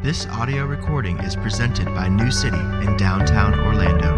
This 0.00 0.26
audio 0.26 0.64
recording 0.64 1.18
is 1.18 1.34
presented 1.34 1.86
by 1.86 2.06
New 2.06 2.30
City 2.30 2.56
in 2.56 2.96
downtown 2.96 3.52
Orlando. 3.58 4.14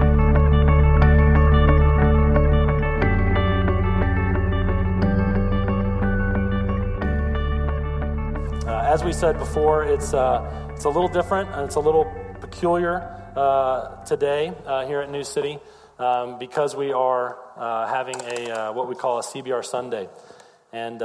Uh, 8.69 8.83
as 8.93 9.03
we 9.03 9.15
said 9.15 9.39
before, 9.39 9.85
it's, 9.85 10.13
uh, 10.13 10.69
it's 10.75 10.85
a 10.85 10.91
little 10.91 11.09
different 11.09 11.49
and 11.55 11.65
it's 11.65 11.77
a 11.77 11.81
little 11.81 12.05
peculiar 12.43 13.01
uh, 13.35 14.05
today 14.05 14.53
uh, 14.67 14.87
here 14.87 15.01
at 15.01 15.11
New 15.11 15.25
City 15.25 15.59
um, 15.99 16.39
because 16.39 16.77
we 16.77 16.93
are 16.93 17.39
uh, 17.57 17.87
having 17.87 18.21
a 18.21 18.51
uh, 18.51 18.73
what 18.75 18.87
we 18.87 18.95
call 18.95 19.19
a 19.19 19.23
CBR 19.23 19.65
Sunday. 19.65 20.11
And 20.75 21.01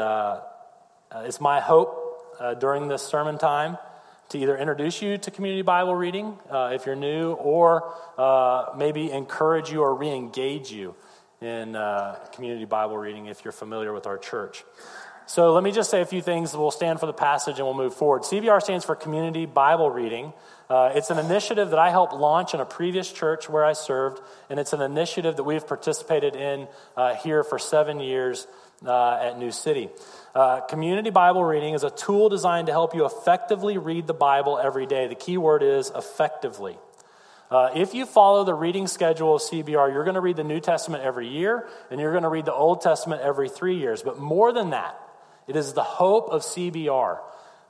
it's 1.24 1.40
my 1.40 1.62
hope 1.62 2.60
during 2.60 2.90
this 2.90 3.04
sermon 3.04 3.38
time 3.38 3.78
to 4.30 4.38
either 4.38 4.58
introduce 4.58 5.02
you 5.02 5.18
to 5.18 5.32
community 5.32 5.62
Bible 5.62 5.96
reading 5.96 6.38
if 6.52 6.86
you're 6.86 6.96
new, 6.96 7.34
or 7.34 7.94
maybe 8.78 9.12
encourage 9.12 9.72
you 9.72 9.82
or 9.82 9.94
re 9.96 10.10
engage 10.10 10.72
you 10.72 10.96
in 11.42 11.78
community 12.34 12.66
Bible 12.66 12.98
reading 12.98 13.28
if 13.28 13.44
you're 13.44 13.52
familiar 13.52 13.94
with 13.94 14.08
our 14.08 14.18
church. 14.18 14.64
So 15.28 15.54
let 15.54 15.64
me 15.64 15.72
just 15.72 15.90
say 15.90 16.02
a 16.02 16.06
few 16.06 16.22
things. 16.22 16.56
We'll 16.56 16.70
stand 16.70 17.00
for 17.00 17.08
the 17.08 17.14
passage 17.14 17.58
and 17.58 17.66
we'll 17.66 17.74
move 17.74 17.96
forward. 17.96 18.22
CBR 18.22 18.62
stands 18.62 18.86
for 18.86 18.96
Community 18.96 19.48
Bible 19.48 19.90
Reading. 19.90 20.34
Uh, 20.70 20.92
it's 20.94 21.10
an 21.10 21.18
initiative 21.18 21.72
that 21.72 21.80
I 21.80 21.90
helped 21.90 22.14
launch 22.14 22.54
in 22.54 22.60
a 22.60 22.66
previous 22.66 23.12
church 23.12 23.50
where 23.50 23.66
I 23.66 23.74
served, 23.74 24.22
and 24.52 24.60
it's 24.60 24.72
an 24.74 24.82
initiative 24.82 25.36
that 25.38 25.44
we've 25.44 25.66
participated 25.66 26.36
in 26.36 26.68
uh, 26.96 27.16
here 27.16 27.44
for 27.44 27.58
seven 27.58 28.00
years 28.00 28.46
uh, 28.86 29.16
at 29.16 29.40
New 29.40 29.52
City. 29.52 29.90
Uh, 30.36 30.60
community 30.60 31.12
Bible 31.12 31.46
reading 31.46 31.76
is 31.76 31.84
a 31.84 31.90
tool 31.90 32.28
designed 32.28 32.68
to 32.68 32.74
help 32.74 32.94
you 32.94 33.06
effectively 33.06 33.78
read 33.78 34.06
the 34.06 34.14
Bible 34.14 34.60
every 34.60 34.86
day. 34.86 35.08
The 35.08 35.16
key 35.16 35.38
word 35.38 35.64
is 35.64 35.94
effectively. 35.96 36.78
Uh, 37.50 37.70
if 37.74 37.94
you 37.94 38.06
follow 38.06 38.44
the 38.44 38.54
reading 38.54 38.88
schedule 38.88 39.36
of 39.36 39.42
CBR, 39.42 39.94
you're 39.94 40.04
going 40.04 40.16
to 40.16 40.22
read 40.22 40.36
the 40.36 40.44
New 40.44 40.60
Testament 40.60 41.04
every 41.04 41.30
year, 41.30 41.70
and 41.90 42.02
you're 42.02 42.12
going 42.12 42.24
to 42.24 42.30
read 42.30 42.44
the 42.44 42.54
Old 42.54 42.82
Testament 42.82 43.22
every 43.22 43.48
three 43.48 43.78
years. 43.78 44.04
But 44.04 44.20
more 44.20 44.52
than 44.52 44.72
that, 44.72 45.00
it 45.48 45.56
is 45.56 45.72
the 45.72 45.84
hope 45.84 46.28
of 46.30 46.42
CBR 46.42 47.20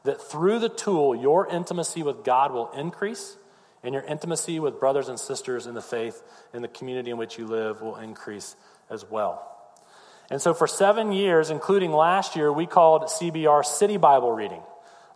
that 0.05 0.19
through 0.19 0.57
the 0.57 0.69
tool, 0.69 1.15
your 1.15 1.47
intimacy 1.47 2.01
with 2.01 2.23
God 2.23 2.51
will 2.51 2.71
increase 2.71 3.37
and 3.83 3.93
your 3.93 4.03
intimacy 4.03 4.59
with 4.59 4.79
brothers 4.79 5.07
and 5.07 5.19
sisters 5.19 5.67
in 5.67 5.75
the 5.75 5.81
faith 5.83 6.23
in 6.51 6.63
the 6.63 6.67
community 6.67 7.11
in 7.11 7.17
which 7.17 7.37
you 7.37 7.45
live 7.45 7.83
will 7.83 7.97
increase 7.97 8.55
as 8.89 9.05
well. 9.07 9.54
And 10.29 10.41
so, 10.41 10.53
for 10.53 10.67
seven 10.67 11.11
years, 11.11 11.49
including 11.49 11.91
last 11.91 12.35
year, 12.35 12.51
we 12.51 12.65
called 12.65 13.03
CBR 13.03 13.63
City 13.65 13.97
Bible 13.97 14.31
Reading. 14.31 14.61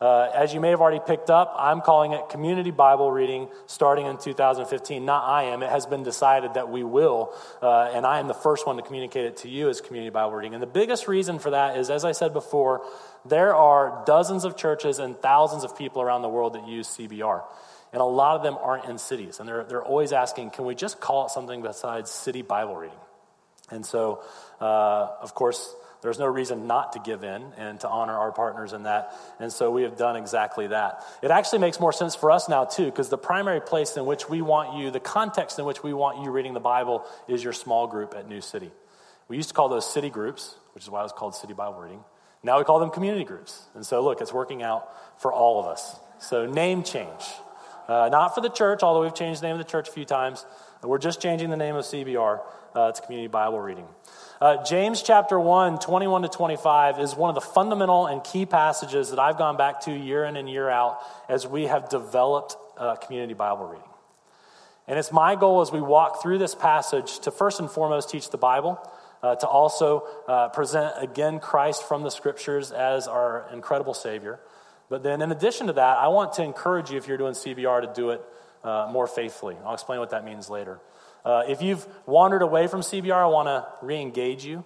Uh, 0.02 0.30
as 0.34 0.54
you 0.54 0.62
may 0.62 0.70
have 0.70 0.80
already 0.80 1.02
picked 1.06 1.30
up, 1.30 1.54
I'm 1.58 1.82
calling 1.82 2.14
it 2.14 2.30
Community 2.30 2.72
Bible 2.72 3.12
Reading 3.12 3.50
starting 3.68 4.06
in 4.06 4.18
2015. 4.18 5.04
Not 5.04 5.28
I 5.28 5.46
am. 5.46 5.62
It 5.62 5.70
has 5.70 5.86
been 5.86 6.04
decided 6.04 6.54
that 6.54 6.70
we 6.70 6.84
will, 6.84 7.34
uh, 7.62 7.92
and 7.94 8.06
I 8.06 8.20
am 8.20 8.28
the 8.28 8.34
first 8.34 8.66
one 8.66 8.78
to 8.78 8.82
communicate 8.82 9.26
it 9.26 9.38
to 9.38 9.50
you 9.50 9.68
as 9.68 9.82
Community 9.82 10.10
Bible 10.10 10.38
Reading. 10.38 10.54
And 10.54 10.64
the 10.64 10.68
biggest 10.68 11.10
reason 11.10 11.38
for 11.38 11.50
that 11.50 11.78
is, 11.78 11.90
as 11.90 12.06
I 12.06 12.14
said 12.14 12.32
before, 12.32 12.86
there 13.26 13.54
are 13.54 14.04
dozens 14.06 14.46
of 14.46 14.56
churches 14.56 15.00
and 15.00 15.18
thousands 15.18 15.66
of 15.66 15.78
people 15.78 16.02
around 16.02 16.22
the 16.22 16.30
world 16.30 16.54
that 16.54 16.66
use 16.66 16.88
CBR. 16.88 17.44
And 17.92 18.02
a 18.02 18.06
lot 18.06 18.38
of 18.38 18.44
them 18.44 18.58
aren't 18.62 18.86
in 18.86 19.00
cities. 19.00 19.40
And 19.40 19.50
they're, 19.50 19.66
they're 19.66 19.84
always 19.84 20.14
asking, 20.14 20.52
can 20.52 20.64
we 20.64 20.76
just 20.76 21.02
call 21.02 21.26
it 21.26 21.32
something 21.32 21.62
besides 21.62 22.10
city 22.10 22.42
Bible 22.42 22.78
reading? 22.78 22.98
And 23.72 23.86
so, 23.86 24.24
uh, 24.60 25.08
of 25.22 25.34
course, 25.36 25.76
there's 26.02 26.20
no 26.20 26.28
reason 26.28 26.66
not 26.66 26.94
to 26.94 27.00
give 27.00 27.24
in 27.24 27.44
and 27.58 27.80
to 27.82 27.90
honor 27.90 28.18
our 28.18 28.32
partners 28.32 28.72
in 28.72 28.84
that. 28.84 29.14
And 29.40 29.52
so 29.52 29.70
we 29.70 29.84
have 29.84 29.98
done 29.98 30.16
exactly 30.16 30.68
that. 30.68 31.04
It 31.22 31.30
actually 31.30 31.60
makes 31.60 31.80
more 31.80 31.92
sense 31.92 32.16
for 32.16 32.32
us 32.32 32.48
now, 32.48 32.66
too, 32.66 32.86
because 32.86 33.10
the 33.10 33.18
primary 33.18 33.60
place 33.60 33.98
in 33.98 34.06
which 34.06 34.30
we 34.30 34.42
want 34.42 34.78
you, 34.78 34.92
the 34.92 35.02
context 35.02 35.60
in 35.60 35.66
which 35.66 35.84
we 35.84 35.94
want 35.94 36.24
you 36.24 36.32
reading 36.32 36.54
the 36.54 36.62
Bible 36.62 37.06
is 37.28 37.44
your 37.44 37.54
small 37.54 37.88
group 37.88 38.14
at 38.16 38.30
New 38.30 38.40
City. 38.40 38.72
We 39.28 39.36
used 39.36 39.50
to 39.50 39.56
call 39.56 39.68
those 39.68 39.92
city 39.92 40.10
groups, 40.10 40.56
which 40.74 40.84
is 40.84 40.90
why 40.90 41.02
it 41.02 41.04
was 41.04 41.12
called 41.12 41.36
City 41.36 41.54
Bible 41.54 41.80
Reading. 41.80 42.04
Now 42.44 42.60
we 42.60 42.64
call 42.64 42.80
them 42.80 42.90
community 42.90 43.26
groups. 43.26 43.62
And 43.76 43.86
so, 43.86 44.02
look, 44.02 44.22
it's 44.22 44.34
working 44.34 44.64
out 44.64 44.90
for 45.22 45.34
all 45.34 45.60
of 45.60 45.66
us. 45.66 46.00
So, 46.20 46.46
name 46.46 46.84
change. 46.84 47.24
Uh, 47.90 48.08
not 48.10 48.36
for 48.36 48.42
the 48.42 48.50
church, 48.50 48.84
although 48.84 49.02
we've 49.02 49.16
changed 49.16 49.42
the 49.42 49.48
name 49.48 49.60
of 49.60 49.66
the 49.66 49.70
church 49.70 49.90
a 49.90 49.92
few 49.92 50.06
times. 50.06 50.46
We're 50.82 50.98
just 50.98 51.22
changing 51.22 51.50
the 51.50 51.58
name 51.58 51.76
of 51.76 51.84
CBR. 51.84 52.40
Uh, 52.74 52.88
it's 52.88 53.02
Community 53.02 53.28
Bible 53.28 53.60
Reading. 53.60 53.86
Uh, 54.40 54.64
James 54.64 55.04
chapter 55.04 55.38
1, 55.38 55.80
21 55.80 56.22
to 56.22 56.30
25 56.30 57.00
is 57.02 57.18
one 57.18 57.30
of 57.30 57.36
the 57.36 57.42
fundamental 57.42 58.08
and 58.08 58.24
key 58.24 58.46
passages 58.46 59.10
that 59.10 59.20
I've 59.20 59.38
gone 59.38 59.58
back 59.58 59.82
to 59.82 59.92
year 59.92 60.24
in 60.24 60.38
and 60.38 60.50
year 60.50 60.70
out 60.70 61.00
as 61.28 61.46
we 61.46 61.66
have 61.66 61.90
developed 61.90 62.56
uh, 62.78 62.96
community 62.96 63.34
Bible 63.34 63.68
reading. 63.68 63.90
And 64.88 64.98
it's 64.98 65.12
my 65.12 65.36
goal 65.36 65.60
as 65.60 65.70
we 65.70 65.82
walk 65.82 66.22
through 66.22 66.38
this 66.38 66.56
passage 66.56 67.20
to 67.20 67.32
first 67.32 67.60
and 67.60 67.70
foremost 67.70 68.10
teach 68.10 68.30
the 68.30 68.38
Bible, 68.38 68.80
uh, 69.22 69.36
to 69.36 69.48
also 69.48 70.08
uh, 70.30 70.48
present 70.48 70.94
again 70.98 71.42
Christ 71.42 71.84
from 71.84 72.04
the 72.04 72.10
scriptures 72.10 72.72
as 72.72 73.06
our 73.06 73.50
incredible 73.52 73.94
Savior. 73.94 74.40
But 74.88 75.04
then, 75.04 75.22
in 75.22 75.34
addition 75.34 75.68
to 75.68 75.74
that, 75.74 75.98
I 75.98 76.08
want 76.08 76.34
to 76.34 76.44
encourage 76.44 76.90
you, 76.90 76.98
if 76.98 77.06
you're 77.06 77.18
doing 77.18 77.34
CBR, 77.34 77.82
to 77.82 77.94
do 77.94 78.12
it 78.12 78.24
uh, 78.64 78.90
more 78.92 79.08
faithfully. 79.08 79.58
I'll 79.66 79.74
explain 79.74 80.00
what 80.00 80.12
that 80.12 80.26
means 80.26 80.50
later. 80.50 80.80
Uh, 81.26 81.44
if 81.48 81.62
you've 81.62 81.86
wandered 82.06 82.42
away 82.42 82.68
from 82.68 82.82
CBR, 82.82 83.14
I 83.14 83.28
want 83.28 83.48
to 83.48 83.68
re 83.86 84.00
engage 84.00 84.46
you. 84.46 84.64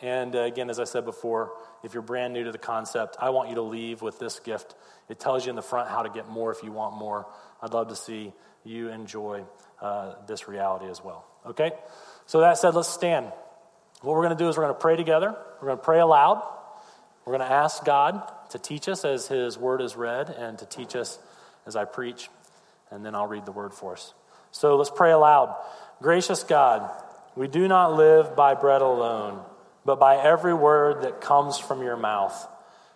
And 0.00 0.36
uh, 0.36 0.40
again, 0.40 0.70
as 0.70 0.78
I 0.78 0.84
said 0.84 1.04
before, 1.04 1.52
if 1.82 1.94
you're 1.94 2.02
brand 2.02 2.32
new 2.32 2.44
to 2.44 2.52
the 2.52 2.58
concept, 2.58 3.16
I 3.18 3.30
want 3.30 3.48
you 3.48 3.54
to 3.56 3.62
leave 3.62 4.02
with 4.02 4.18
this 4.18 4.38
gift. 4.40 4.74
It 5.08 5.18
tells 5.18 5.46
you 5.46 5.50
in 5.50 5.56
the 5.56 5.62
front 5.62 5.88
how 5.88 6.02
to 6.02 6.10
get 6.10 6.28
more 6.28 6.52
if 6.52 6.62
you 6.62 6.72
want 6.72 6.96
more. 6.96 7.26
I'd 7.62 7.72
love 7.72 7.88
to 7.88 7.96
see 7.96 8.32
you 8.64 8.88
enjoy 8.88 9.44
uh, 9.80 10.14
this 10.26 10.48
reality 10.48 10.86
as 10.86 11.02
well. 11.02 11.24
Okay? 11.46 11.70
So, 12.26 12.40
that 12.40 12.58
said, 12.58 12.74
let's 12.74 12.88
stand. 12.88 13.26
What 14.02 14.14
we're 14.14 14.24
going 14.24 14.36
to 14.36 14.44
do 14.44 14.48
is 14.48 14.56
we're 14.56 14.64
going 14.64 14.74
to 14.74 14.80
pray 14.80 14.96
together. 14.96 15.34
We're 15.60 15.68
going 15.68 15.78
to 15.78 15.84
pray 15.84 16.00
aloud. 16.00 16.42
We're 17.24 17.36
going 17.36 17.48
to 17.48 17.54
ask 17.54 17.84
God 17.84 18.22
to 18.50 18.58
teach 18.58 18.88
us 18.88 19.04
as 19.04 19.28
His 19.28 19.56
word 19.56 19.80
is 19.80 19.96
read 19.96 20.28
and 20.30 20.58
to 20.58 20.66
teach 20.66 20.94
us 20.94 21.18
as 21.66 21.76
I 21.76 21.84
preach. 21.84 22.28
And 22.90 23.04
then 23.04 23.14
I'll 23.14 23.26
read 23.26 23.46
the 23.46 23.52
word 23.52 23.74
for 23.74 23.92
us. 23.92 24.14
So, 24.50 24.76
let's 24.76 24.90
pray 24.90 25.12
aloud. 25.12 25.54
Gracious 26.00 26.42
God, 26.42 26.90
we 27.34 27.48
do 27.48 27.68
not 27.68 27.94
live 27.94 28.36
by 28.36 28.54
bread 28.54 28.82
alone, 28.82 29.42
but 29.84 29.98
by 29.98 30.16
every 30.16 30.54
word 30.54 31.02
that 31.02 31.20
comes 31.20 31.58
from 31.58 31.82
your 31.82 31.96
mouth. 31.96 32.48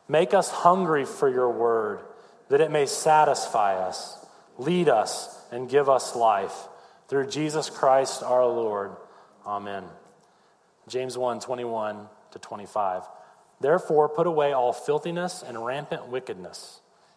Make 0.08 0.34
us 0.34 0.50
hungry 0.50 1.04
for 1.04 1.28
your 1.28 1.50
word, 1.50 2.00
that 2.48 2.60
it 2.60 2.70
may 2.70 2.86
satisfy 2.86 3.76
us, 3.76 4.18
lead 4.58 4.88
us, 4.88 5.38
and 5.52 5.68
give 5.68 5.88
us 5.88 6.16
life. 6.16 6.68
Through 7.08 7.28
Jesus 7.28 7.70
Christ 7.70 8.22
our 8.22 8.46
Lord. 8.46 8.92
Amen. 9.46 9.84
James 10.88 11.16
1 11.16 11.40
21 11.40 12.08
to 12.32 12.38
25. 12.38 13.02
Therefore, 13.60 14.08
put 14.08 14.26
away 14.26 14.52
all 14.52 14.72
filthiness 14.72 15.44
and 15.46 15.64
rampant 15.64 16.08
wickedness, 16.08 16.80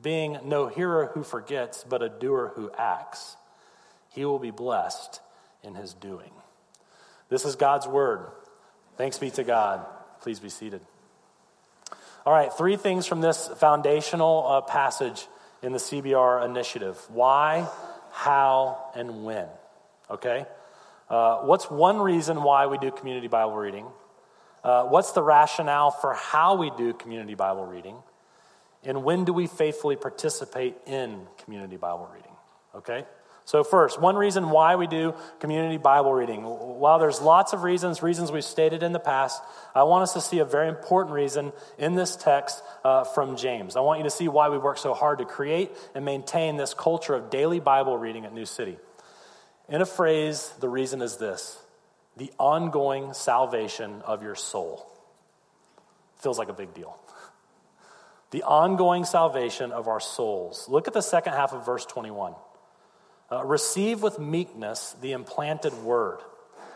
being 0.00 0.38
no 0.44 0.66
hearer 0.68 1.10
who 1.14 1.22
forgets, 1.22 1.84
but 1.88 2.02
a 2.02 2.08
doer 2.08 2.52
who 2.54 2.70
acts, 2.76 3.36
he 4.10 4.24
will 4.24 4.38
be 4.38 4.50
blessed 4.50 5.20
in 5.62 5.74
his 5.74 5.94
doing. 5.94 6.30
This 7.28 7.44
is 7.44 7.56
God's 7.56 7.86
word. 7.86 8.26
Thanks 8.96 9.18
be 9.18 9.30
to 9.32 9.44
God. 9.44 9.84
Please 10.20 10.40
be 10.40 10.48
seated. 10.48 10.80
All 12.26 12.32
right, 12.32 12.52
three 12.52 12.76
things 12.76 13.06
from 13.06 13.20
this 13.20 13.48
foundational 13.58 14.46
uh, 14.46 14.60
passage 14.62 15.26
in 15.62 15.72
the 15.72 15.78
CBR 15.78 16.44
initiative 16.44 16.98
why, 17.08 17.68
how, 18.12 18.90
and 18.94 19.24
when. 19.24 19.46
Okay? 20.10 20.46
Uh, 21.08 21.40
what's 21.40 21.70
one 21.70 21.98
reason 21.98 22.42
why 22.42 22.66
we 22.66 22.78
do 22.78 22.90
community 22.90 23.28
Bible 23.28 23.56
reading? 23.56 23.86
Uh, 24.62 24.84
what's 24.84 25.12
the 25.12 25.22
rationale 25.22 25.90
for 25.90 26.14
how 26.14 26.56
we 26.56 26.70
do 26.70 26.94
community 26.94 27.34
Bible 27.34 27.66
reading? 27.66 27.96
And 28.84 29.04
when 29.04 29.24
do 29.24 29.32
we 29.32 29.46
faithfully 29.46 29.96
participate 29.96 30.76
in 30.86 31.26
community 31.38 31.76
Bible 31.76 32.08
reading? 32.12 32.32
Okay? 32.74 33.04
So, 33.46 33.62
first, 33.62 34.00
one 34.00 34.16
reason 34.16 34.48
why 34.48 34.76
we 34.76 34.86
do 34.86 35.14
community 35.38 35.76
Bible 35.76 36.14
reading. 36.14 36.44
While 36.44 36.98
there's 36.98 37.20
lots 37.20 37.52
of 37.52 37.62
reasons, 37.62 38.02
reasons 38.02 38.32
we've 38.32 38.42
stated 38.42 38.82
in 38.82 38.92
the 38.92 38.98
past, 38.98 39.42
I 39.74 39.82
want 39.82 40.02
us 40.02 40.14
to 40.14 40.22
see 40.22 40.38
a 40.38 40.46
very 40.46 40.68
important 40.68 41.14
reason 41.14 41.52
in 41.76 41.94
this 41.94 42.16
text 42.16 42.62
uh, 42.84 43.04
from 43.04 43.36
James. 43.36 43.76
I 43.76 43.80
want 43.80 43.98
you 43.98 44.04
to 44.04 44.10
see 44.10 44.28
why 44.28 44.48
we 44.48 44.56
work 44.56 44.78
so 44.78 44.94
hard 44.94 45.18
to 45.18 45.26
create 45.26 45.72
and 45.94 46.06
maintain 46.06 46.56
this 46.56 46.72
culture 46.72 47.14
of 47.14 47.28
daily 47.28 47.60
Bible 47.60 47.98
reading 47.98 48.24
at 48.24 48.32
New 48.32 48.46
City. 48.46 48.78
In 49.68 49.82
a 49.82 49.86
phrase, 49.86 50.54
the 50.60 50.68
reason 50.68 51.02
is 51.02 51.18
this 51.18 51.58
the 52.16 52.32
ongoing 52.38 53.12
salvation 53.12 54.00
of 54.06 54.22
your 54.22 54.36
soul. 54.36 54.90
Feels 56.20 56.38
like 56.38 56.48
a 56.48 56.54
big 56.54 56.72
deal. 56.72 56.98
The 58.34 58.42
ongoing 58.42 59.04
salvation 59.04 59.70
of 59.70 59.86
our 59.86 60.00
souls. 60.00 60.68
Look 60.68 60.88
at 60.88 60.92
the 60.92 61.02
second 61.02 61.34
half 61.34 61.52
of 61.52 61.64
verse 61.64 61.86
21. 61.86 62.34
Uh, 63.30 63.44
receive 63.44 64.02
with 64.02 64.18
meekness 64.18 64.96
the 65.00 65.12
implanted 65.12 65.72
word. 65.84 66.18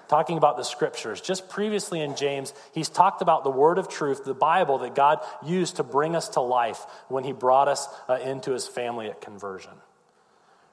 Talking 0.07 0.39
about 0.39 0.57
the 0.57 0.63
scriptures. 0.63 1.21
Just 1.21 1.49
previously 1.49 2.01
in 2.01 2.15
James, 2.15 2.55
he's 2.75 2.89
talked 2.89 3.23
about 3.23 3.43
the 3.43 3.51
word 3.51 3.79
of 3.79 3.89
truth, 3.89 4.25
the 4.25 4.35
Bible 4.35 4.79
that 4.79 4.95
God 4.95 5.19
used 5.45 5.79
to 5.79 5.83
bring 5.83 6.15
us 6.15 6.29
to 6.29 6.41
life 6.41 6.87
when 7.09 7.25
he 7.25 7.33
brought 7.33 7.67
us 7.67 7.89
uh, 8.09 8.21
into 8.23 8.53
his 8.53 8.69
family 8.69 9.09
at 9.09 9.21
conversion. 9.21 9.73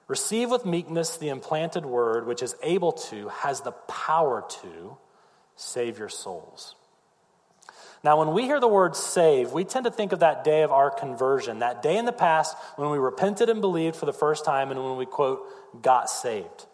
Receive 0.07 0.51
with 0.51 0.67
meekness 0.67 1.17
the 1.17 1.29
implanted 1.29 1.87
word, 1.87 2.27
which 2.27 2.43
is 2.43 2.55
able 2.61 2.91
to, 2.91 3.29
has 3.29 3.61
the 3.61 3.71
power 3.71 4.45
to 4.61 4.97
save 5.55 5.97
your 5.97 6.09
souls. 6.09 6.75
Now, 8.05 8.19
when 8.19 8.33
we 8.33 8.43
hear 8.43 8.59
the 8.59 8.67
word 8.67 8.95
save, 8.95 9.51
we 9.51 9.63
tend 9.63 9.85
to 9.85 9.91
think 9.91 10.11
of 10.11 10.19
that 10.19 10.43
day 10.43 10.61
of 10.61 10.71
our 10.71 10.91
conversion, 10.91 11.57
that 11.59 11.81
day 11.81 11.97
in 11.97 12.05
the 12.05 12.11
past 12.11 12.55
when 12.75 12.91
we 12.91 12.99
repented 12.99 13.49
and 13.49 13.61
believed 13.61 13.95
for 13.95 14.05
the 14.05 14.13
first 14.13 14.45
time 14.45 14.69
and 14.69 14.79
when 14.79 14.95
we, 14.95 15.07
quote, 15.07 15.41
got 15.81 16.07
saved. 16.07 16.67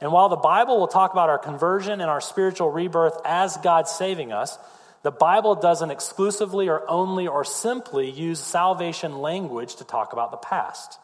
And 0.00 0.12
while 0.12 0.28
the 0.28 0.36
Bible 0.36 0.78
will 0.78 0.86
talk 0.86 1.10
about 1.10 1.28
our 1.28 1.40
conversion 1.40 2.00
and 2.00 2.08
our 2.08 2.20
spiritual 2.20 2.70
rebirth 2.70 3.20
as 3.24 3.56
God 3.56 3.88
saving 3.88 4.30
us, 4.30 4.56
the 5.02 5.10
Bible 5.10 5.56
doesn't 5.56 5.90
exclusively 5.90 6.68
or 6.68 6.88
only 6.88 7.26
or 7.26 7.42
simply 7.42 8.08
use 8.08 8.38
salvation 8.38 9.18
language 9.18 9.74
to 9.74 9.84
talk 9.84 10.12
about 10.12 10.30
the 10.30 10.36
past. 10.36 11.00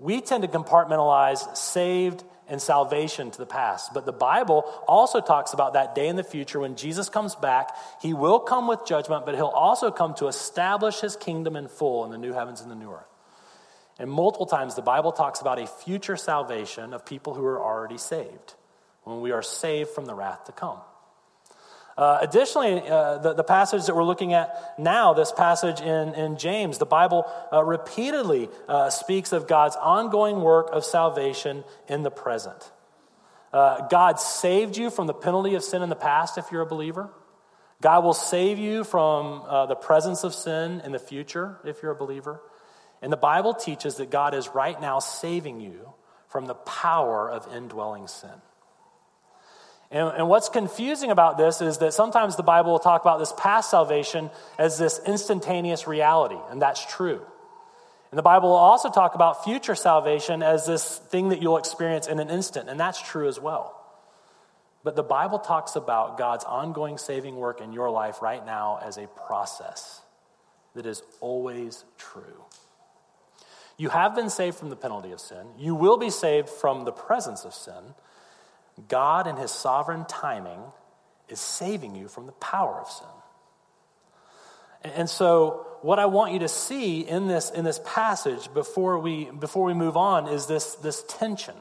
We 0.00 0.20
tend 0.20 0.42
to 0.42 0.48
compartmentalize 0.48 1.56
saved 1.56 2.24
and 2.50 2.60
salvation 2.60 3.30
to 3.30 3.38
the 3.38 3.46
past. 3.46 3.94
But 3.94 4.04
the 4.04 4.12
Bible 4.12 4.64
also 4.86 5.20
talks 5.20 5.54
about 5.54 5.72
that 5.74 5.94
day 5.94 6.08
in 6.08 6.16
the 6.16 6.24
future 6.24 6.60
when 6.60 6.76
Jesus 6.76 7.08
comes 7.08 7.34
back. 7.34 7.74
He 8.02 8.12
will 8.12 8.40
come 8.40 8.66
with 8.66 8.84
judgment, 8.84 9.24
but 9.24 9.36
he'll 9.36 9.46
also 9.46 9.90
come 9.90 10.14
to 10.14 10.26
establish 10.26 11.00
his 11.00 11.16
kingdom 11.16 11.56
in 11.56 11.68
full 11.68 12.04
in 12.04 12.10
the 12.10 12.18
new 12.18 12.32
heavens 12.32 12.60
and 12.60 12.70
the 12.70 12.74
new 12.74 12.90
earth. 12.90 13.06
And 13.98 14.10
multiple 14.10 14.46
times 14.46 14.74
the 14.74 14.82
Bible 14.82 15.12
talks 15.12 15.40
about 15.40 15.58
a 15.58 15.66
future 15.66 16.16
salvation 16.16 16.92
of 16.92 17.06
people 17.06 17.34
who 17.34 17.44
are 17.44 17.62
already 17.62 17.98
saved, 17.98 18.54
when 19.04 19.20
we 19.20 19.30
are 19.30 19.42
saved 19.42 19.90
from 19.90 20.06
the 20.06 20.14
wrath 20.14 20.44
to 20.44 20.52
come. 20.52 20.78
Uh, 22.00 22.16
additionally, 22.22 22.80
uh, 22.88 23.18
the, 23.18 23.34
the, 23.34 23.44
passage 23.44 23.84
that 23.84 23.94
we're 23.94 24.02
looking 24.02 24.32
at 24.32 24.78
now, 24.78 25.12
this 25.12 25.32
passage 25.32 25.82
in, 25.82 26.14
in 26.14 26.38
James, 26.38 26.78
the 26.78 26.86
Bible 26.86 27.30
uh, 27.52 27.62
repeatedly 27.62 28.48
uh, 28.68 28.88
speaks 28.88 29.34
of 29.34 29.46
God's 29.46 29.76
ongoing 29.76 30.40
work 30.40 30.70
of 30.72 30.82
salvation 30.82 31.62
in 31.88 32.02
the 32.02 32.10
present. 32.10 32.72
Uh, 33.52 33.86
God 33.88 34.18
saved 34.18 34.78
you 34.78 34.88
from 34.88 35.08
the 35.08 35.12
penalty 35.12 35.56
of 35.56 35.62
sin 35.62 35.82
in 35.82 35.90
the 35.90 35.94
past 35.94 36.38
if 36.38 36.50
you're 36.50 36.62
a 36.62 36.66
believer. 36.66 37.10
God 37.82 38.02
will 38.02 38.14
save 38.14 38.58
you 38.58 38.82
from 38.82 39.42
uh, 39.42 39.66
the 39.66 39.76
presence 39.76 40.24
of 40.24 40.34
sin 40.34 40.80
in 40.82 40.92
the 40.92 40.98
future 40.98 41.58
if 41.66 41.82
you're 41.82 41.92
a 41.92 41.96
believer. 41.96 42.40
And 43.02 43.12
the 43.12 43.18
Bible 43.18 43.52
teaches 43.52 43.96
that 43.96 44.10
God 44.10 44.34
is 44.34 44.48
right 44.48 44.80
now 44.80 45.00
saving 45.00 45.60
you 45.60 45.92
from 46.28 46.46
the 46.46 46.54
power 46.54 47.30
of 47.30 47.46
indwelling 47.54 48.06
sin. 48.06 48.40
And, 49.90 50.08
and, 50.16 50.28
what's 50.28 50.48
confusing 50.48 51.10
about 51.10 51.36
this 51.36 51.60
is 51.60 51.78
that 51.78 51.92
sometimes 51.92 52.36
the 52.36 52.44
Bible 52.44 52.72
will 52.72 52.78
talk 52.78 53.00
about 53.00 53.18
this 53.18 53.32
past 53.36 53.70
salvation 53.70 54.30
as 54.56 54.78
this 54.78 55.00
instantaneous 55.04 55.88
reality, 55.88 56.38
and 56.48 56.62
that's 56.62 56.84
true. 56.86 57.20
And 58.10 58.18
the 58.18 58.22
Bible 58.22 58.50
will 58.50 58.56
also 58.56 58.88
talk 58.88 59.14
about 59.14 59.44
future 59.44 59.74
salvation 59.74 60.42
as 60.42 60.66
this 60.66 60.98
thing 60.98 61.30
that 61.30 61.42
you'll 61.42 61.58
experience 61.58 62.06
in 62.06 62.20
an 62.20 62.30
instant, 62.30 62.68
and 62.68 62.78
that's 62.78 63.02
true 63.02 63.26
as 63.26 63.40
well. 63.40 63.76
But 64.82 64.96
the 64.96 65.02
Bible 65.02 65.38
talks 65.38 65.76
about 65.76 66.18
God's 66.18 66.44
ongoing 66.44 66.96
saving 66.96 67.36
work 67.36 67.60
in 67.60 67.72
your 67.72 67.90
life 67.90 68.22
right 68.22 68.44
now 68.44 68.80
as 68.82 68.96
a 68.96 69.06
process 69.08 70.00
that 70.74 70.86
is 70.86 71.02
always 71.20 71.84
true. 71.98 72.44
You 73.76 73.88
have 73.88 74.14
been 74.14 74.30
saved 74.30 74.56
from 74.56 74.70
the 74.70 74.76
penalty 74.76 75.12
of 75.12 75.20
sin. 75.20 75.46
You 75.58 75.74
will 75.74 75.96
be 75.96 76.10
saved 76.10 76.48
from 76.48 76.84
the 76.84 76.92
presence 76.92 77.44
of 77.44 77.54
sin. 77.54 77.94
God, 78.88 79.26
in 79.26 79.36
his 79.36 79.50
sovereign 79.50 80.04
timing, 80.06 80.60
is 81.28 81.40
saving 81.40 81.94
you 81.94 82.08
from 82.08 82.26
the 82.26 82.32
power 82.32 82.80
of 82.80 82.88
sin. 82.88 83.06
And 84.82 85.08
so, 85.08 85.66
what 85.82 85.98
I 85.98 86.06
want 86.06 86.32
you 86.32 86.40
to 86.40 86.48
see 86.48 87.00
in 87.00 87.28
this, 87.28 87.50
in 87.50 87.64
this 87.64 87.80
passage 87.84 88.52
before 88.52 88.98
we, 88.98 89.26
before 89.26 89.64
we 89.64 89.74
move 89.74 89.96
on 89.96 90.28
is 90.28 90.46
this, 90.46 90.74
this 90.76 91.04
tension 91.08 91.54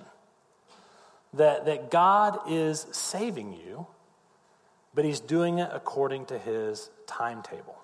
that, 1.34 1.66
that 1.66 1.92
God 1.92 2.40
is 2.48 2.86
saving 2.92 3.54
you, 3.54 3.88
but 4.94 5.06
he's 5.06 5.20
doing 5.20 5.60
it 5.60 5.70
according 5.72 6.26
to 6.28 6.38
his 6.38 6.90
timetable. 7.08 7.78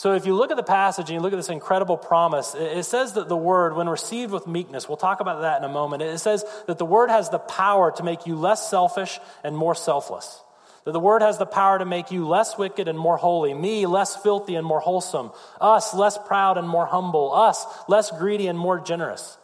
So, 0.00 0.14
if 0.14 0.24
you 0.24 0.34
look 0.34 0.50
at 0.50 0.56
the 0.56 0.62
passage 0.62 1.10
and 1.10 1.14
you 1.14 1.20
look 1.20 1.34
at 1.34 1.36
this 1.36 1.50
incredible 1.50 1.98
promise, 1.98 2.54
it 2.54 2.84
says 2.84 3.12
that 3.12 3.28
the 3.28 3.36
word, 3.36 3.76
when 3.76 3.86
received 3.86 4.32
with 4.32 4.46
meekness, 4.46 4.88
we'll 4.88 4.96
talk 4.96 5.20
about 5.20 5.42
that 5.42 5.58
in 5.58 5.64
a 5.64 5.68
moment. 5.70 6.02
It 6.02 6.18
says 6.20 6.42
that 6.66 6.78
the 6.78 6.86
word 6.86 7.10
has 7.10 7.28
the 7.28 7.38
power 7.38 7.90
to 7.90 8.02
make 8.02 8.26
you 8.26 8.34
less 8.34 8.70
selfish 8.70 9.20
and 9.44 9.54
more 9.54 9.74
selfless. 9.74 10.42
That 10.86 10.92
the 10.92 11.00
word 11.00 11.20
has 11.20 11.36
the 11.36 11.44
power 11.44 11.78
to 11.78 11.84
make 11.84 12.10
you 12.10 12.26
less 12.26 12.56
wicked 12.56 12.88
and 12.88 12.98
more 12.98 13.18
holy, 13.18 13.52
me 13.52 13.84
less 13.84 14.16
filthy 14.16 14.54
and 14.54 14.66
more 14.66 14.80
wholesome, 14.80 15.32
us 15.60 15.92
less 15.92 16.16
proud 16.16 16.56
and 16.56 16.66
more 16.66 16.86
humble, 16.86 17.34
us 17.34 17.66
less 17.86 18.10
greedy 18.10 18.46
and 18.46 18.58
more 18.58 18.80
generous, 18.80 19.36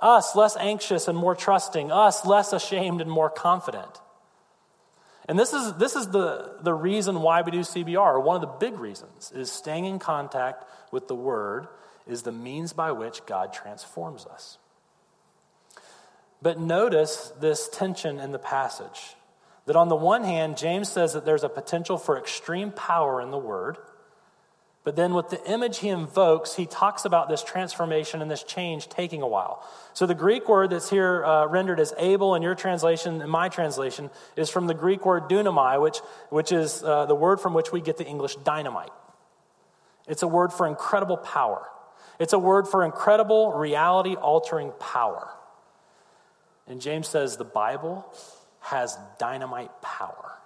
us 0.00 0.34
less 0.34 0.56
anxious 0.56 1.06
and 1.06 1.16
more 1.16 1.36
trusting, 1.36 1.92
us 1.92 2.26
less 2.26 2.52
ashamed 2.52 3.00
and 3.00 3.08
more 3.12 3.30
confident. 3.30 4.00
And 5.28 5.38
this 5.38 5.52
is, 5.52 5.74
this 5.74 5.96
is 5.96 6.08
the, 6.08 6.56
the 6.62 6.74
reason 6.74 7.22
why 7.22 7.42
we 7.42 7.50
do 7.50 7.60
CBR. 7.60 8.22
One 8.22 8.36
of 8.36 8.40
the 8.40 8.46
big 8.46 8.78
reasons 8.78 9.32
is 9.34 9.50
staying 9.52 9.84
in 9.84 9.98
contact 9.98 10.64
with 10.92 11.08
the 11.08 11.14
Word 11.14 11.68
is 12.06 12.22
the 12.22 12.32
means 12.32 12.72
by 12.72 12.92
which 12.92 13.24
God 13.26 13.52
transforms 13.52 14.26
us. 14.26 14.58
But 16.42 16.58
notice 16.58 17.32
this 17.38 17.68
tension 17.68 18.18
in 18.18 18.32
the 18.32 18.38
passage. 18.38 19.14
That 19.66 19.76
on 19.76 19.88
the 19.88 19.96
one 19.96 20.24
hand, 20.24 20.56
James 20.56 20.88
says 20.88 21.12
that 21.12 21.24
there's 21.24 21.44
a 21.44 21.48
potential 21.48 21.98
for 21.98 22.18
extreme 22.18 22.72
power 22.72 23.20
in 23.20 23.30
the 23.30 23.38
Word. 23.38 23.76
But 24.82 24.96
then, 24.96 25.12
with 25.12 25.28
the 25.28 25.44
image 25.50 25.78
he 25.78 25.90
invokes, 25.90 26.54
he 26.54 26.64
talks 26.64 27.04
about 27.04 27.28
this 27.28 27.42
transformation 27.42 28.22
and 28.22 28.30
this 28.30 28.42
change 28.42 28.88
taking 28.88 29.20
a 29.20 29.28
while. 29.28 29.62
So, 29.92 30.06
the 30.06 30.14
Greek 30.14 30.48
word 30.48 30.70
that's 30.70 30.88
here 30.88 31.22
uh, 31.22 31.46
rendered 31.46 31.78
as 31.78 31.92
able 31.98 32.34
in 32.34 32.40
your 32.40 32.54
translation 32.54 33.20
and 33.20 33.30
my 33.30 33.50
translation 33.50 34.08
is 34.36 34.48
from 34.48 34.68
the 34.68 34.74
Greek 34.74 35.04
word 35.04 35.24
dunamai, 35.24 35.80
which, 35.82 35.98
which 36.30 36.50
is 36.50 36.82
uh, 36.82 37.04
the 37.04 37.14
word 37.14 37.40
from 37.40 37.52
which 37.52 37.72
we 37.72 37.82
get 37.82 37.98
the 37.98 38.06
English 38.06 38.36
dynamite. 38.36 38.92
It's 40.08 40.22
a 40.22 40.28
word 40.28 40.50
for 40.50 40.66
incredible 40.66 41.18
power, 41.18 41.68
it's 42.18 42.32
a 42.32 42.38
word 42.38 42.66
for 42.66 42.82
incredible 42.82 43.52
reality 43.52 44.14
altering 44.14 44.72
power. 44.80 45.28
And 46.66 46.80
James 46.80 47.08
says 47.08 47.36
the 47.36 47.44
Bible 47.44 48.06
has 48.60 48.96
dynamite 49.18 49.82
power. 49.82 50.39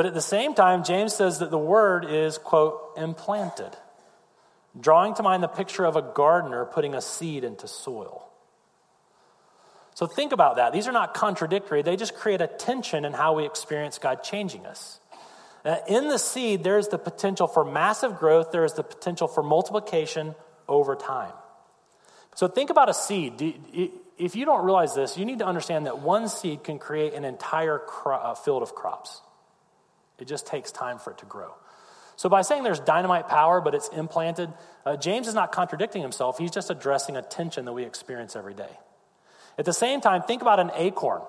But 0.00 0.06
at 0.06 0.14
the 0.14 0.22
same 0.22 0.54
time, 0.54 0.82
James 0.82 1.12
says 1.12 1.40
that 1.40 1.50
the 1.50 1.58
word 1.58 2.06
is, 2.06 2.38
quote, 2.38 2.94
implanted, 2.96 3.76
drawing 4.80 5.12
to 5.16 5.22
mind 5.22 5.42
the 5.42 5.46
picture 5.46 5.84
of 5.84 5.94
a 5.94 6.00
gardener 6.00 6.64
putting 6.64 6.94
a 6.94 7.02
seed 7.02 7.44
into 7.44 7.68
soil. 7.68 8.26
So 9.94 10.06
think 10.06 10.32
about 10.32 10.56
that. 10.56 10.72
These 10.72 10.88
are 10.88 10.92
not 10.92 11.12
contradictory, 11.12 11.82
they 11.82 11.96
just 11.96 12.14
create 12.14 12.40
a 12.40 12.46
tension 12.46 13.04
in 13.04 13.12
how 13.12 13.34
we 13.34 13.44
experience 13.44 13.98
God 13.98 14.22
changing 14.22 14.64
us. 14.64 15.00
Uh, 15.66 15.76
in 15.86 16.08
the 16.08 16.16
seed, 16.16 16.64
there's 16.64 16.88
the 16.88 16.96
potential 16.96 17.46
for 17.46 17.62
massive 17.62 18.16
growth, 18.16 18.52
there 18.52 18.64
is 18.64 18.72
the 18.72 18.82
potential 18.82 19.28
for 19.28 19.42
multiplication 19.42 20.34
over 20.66 20.96
time. 20.96 21.34
So 22.36 22.48
think 22.48 22.70
about 22.70 22.88
a 22.88 22.94
seed. 22.94 23.34
If 24.16 24.34
you 24.34 24.46
don't 24.46 24.64
realize 24.64 24.94
this, 24.94 25.18
you 25.18 25.26
need 25.26 25.40
to 25.40 25.46
understand 25.46 25.84
that 25.84 25.98
one 25.98 26.30
seed 26.30 26.64
can 26.64 26.78
create 26.78 27.12
an 27.12 27.26
entire 27.26 27.82
uh, 28.06 28.34
field 28.34 28.62
of 28.62 28.74
crops. 28.74 29.20
It 30.20 30.28
just 30.28 30.46
takes 30.46 30.70
time 30.70 30.98
for 30.98 31.10
it 31.10 31.18
to 31.18 31.26
grow. 31.26 31.54
So, 32.16 32.28
by 32.28 32.42
saying 32.42 32.64
there's 32.64 32.80
dynamite 32.80 33.28
power, 33.28 33.60
but 33.60 33.74
it's 33.74 33.88
implanted, 33.88 34.52
uh, 34.84 34.96
James 34.96 35.26
is 35.26 35.34
not 35.34 35.52
contradicting 35.52 36.02
himself. 36.02 36.36
He's 36.36 36.50
just 36.50 36.68
addressing 36.70 37.16
a 37.16 37.22
tension 37.22 37.64
that 37.64 37.72
we 37.72 37.84
experience 37.84 38.36
every 38.36 38.52
day. 38.52 38.78
At 39.56 39.64
the 39.64 39.72
same 39.72 40.00
time, 40.00 40.22
think 40.22 40.42
about 40.42 40.60
an 40.60 40.70
acorn. 40.74 41.22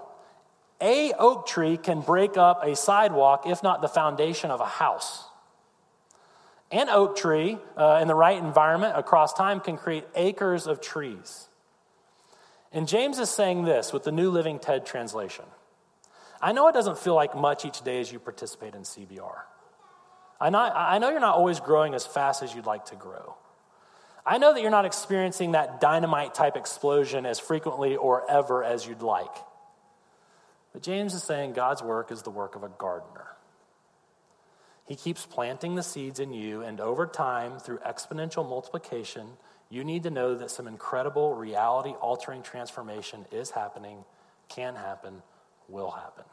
A 0.81 1.13
oak 1.13 1.47
tree 1.47 1.77
can 1.77 2.01
break 2.01 2.37
up 2.37 2.65
a 2.65 2.75
sidewalk, 2.75 3.43
if 3.45 3.63
not 3.63 3.81
the 3.81 3.87
foundation 3.87 4.51
of 4.51 4.59
a 4.59 4.65
house. 4.65 5.25
An 6.71 6.89
oak 6.89 7.15
tree, 7.15 7.57
uh, 7.77 7.99
in 8.01 8.07
the 8.07 8.15
right 8.15 8.37
environment 8.37 8.97
across 8.97 9.33
time, 9.33 9.59
can 9.59 9.77
create 9.77 10.05
acres 10.15 10.67
of 10.67 10.81
trees. 10.81 11.49
And 12.71 12.87
James 12.87 13.19
is 13.19 13.29
saying 13.29 13.65
this 13.65 13.91
with 13.91 14.03
the 14.03 14.11
New 14.11 14.29
Living 14.29 14.57
TED 14.57 14.85
translation. 14.85 15.45
I 16.41 16.53
know 16.53 16.67
it 16.67 16.73
doesn't 16.73 16.97
feel 16.97 17.13
like 17.13 17.35
much 17.35 17.65
each 17.65 17.81
day 17.81 17.99
as 17.99 18.11
you 18.11 18.19
participate 18.19 18.73
in 18.73 18.81
CBR. 18.81 19.35
I 20.39 20.49
know, 20.49 20.59
I 20.59 20.97
know 20.97 21.09
you're 21.11 21.19
not 21.19 21.35
always 21.35 21.59
growing 21.59 21.93
as 21.93 22.05
fast 22.05 22.41
as 22.41 22.55
you'd 22.55 22.65
like 22.65 22.85
to 22.85 22.95
grow. 22.95 23.35
I 24.25 24.39
know 24.39 24.53
that 24.53 24.61
you're 24.61 24.71
not 24.71 24.85
experiencing 24.85 25.51
that 25.51 25.79
dynamite 25.81 26.33
type 26.33 26.55
explosion 26.55 27.25
as 27.25 27.39
frequently 27.39 27.95
or 27.95 28.29
ever 28.29 28.63
as 28.63 28.85
you'd 28.85 29.01
like. 29.01 29.33
But 30.73 30.83
James 30.83 31.13
is 31.13 31.23
saying 31.23 31.53
God's 31.53 31.83
work 31.83 32.11
is 32.11 32.23
the 32.23 32.29
work 32.29 32.55
of 32.55 32.63
a 32.63 32.69
gardener. 32.69 33.27
He 34.87 34.95
keeps 34.95 35.25
planting 35.25 35.75
the 35.75 35.83
seeds 35.83 36.19
in 36.19 36.33
you, 36.33 36.61
and 36.61 36.81
over 36.81 37.05
time, 37.05 37.59
through 37.59 37.77
exponential 37.79 38.47
multiplication, 38.47 39.27
you 39.69 39.83
need 39.83 40.03
to 40.03 40.09
know 40.09 40.35
that 40.35 40.51
some 40.51 40.67
incredible 40.67 41.33
reality 41.33 41.91
altering 41.91 42.41
transformation 42.41 43.25
is 43.31 43.51
happening, 43.51 44.03
can 44.49 44.75
happen, 44.75 45.21
will 45.71 45.91
happen. 45.91 46.25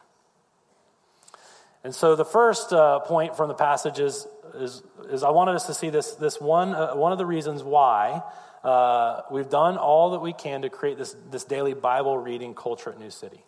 And 1.84 1.94
so 1.94 2.16
the 2.16 2.24
first 2.24 2.72
uh, 2.72 2.98
point 3.00 3.36
from 3.36 3.48
the 3.48 3.54
passage 3.54 4.00
is, 4.00 4.26
is, 4.54 4.82
is, 5.10 5.22
I 5.22 5.30
wanted 5.30 5.54
us 5.54 5.66
to 5.66 5.74
see 5.74 5.90
this, 5.90 6.12
this 6.14 6.40
one, 6.40 6.74
uh, 6.74 6.94
one 6.94 7.12
of 7.12 7.18
the 7.18 7.26
reasons 7.26 7.62
why 7.62 8.22
uh, 8.64 9.22
we've 9.30 9.48
done 9.48 9.76
all 9.76 10.10
that 10.10 10.18
we 10.18 10.32
can 10.32 10.62
to 10.62 10.70
create 10.70 10.98
this, 10.98 11.14
this 11.30 11.44
daily 11.44 11.74
Bible 11.74 12.18
reading 12.18 12.54
culture 12.54 12.90
at 12.90 12.98
New 12.98 13.10
City. 13.10 13.44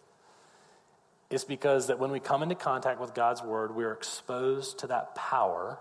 It's 1.28 1.44
because 1.44 1.88
that 1.88 1.98
when 1.98 2.12
we 2.12 2.20
come 2.20 2.42
into 2.42 2.54
contact 2.54 3.00
with 3.00 3.14
God's 3.14 3.42
Word, 3.42 3.74
we're 3.74 3.92
exposed 3.92 4.78
to 4.80 4.86
that 4.86 5.14
power 5.14 5.78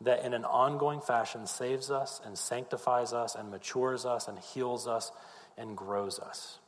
that 0.00 0.24
in 0.24 0.32
an 0.32 0.44
ongoing 0.44 1.00
fashion 1.00 1.46
saves 1.46 1.90
us 1.90 2.20
and 2.24 2.38
sanctifies 2.38 3.12
us 3.12 3.34
and 3.34 3.50
matures 3.50 4.06
us 4.06 4.28
and 4.28 4.38
heals 4.38 4.86
us 4.86 5.12
and 5.58 5.76
grows 5.76 6.18
us. 6.18 6.59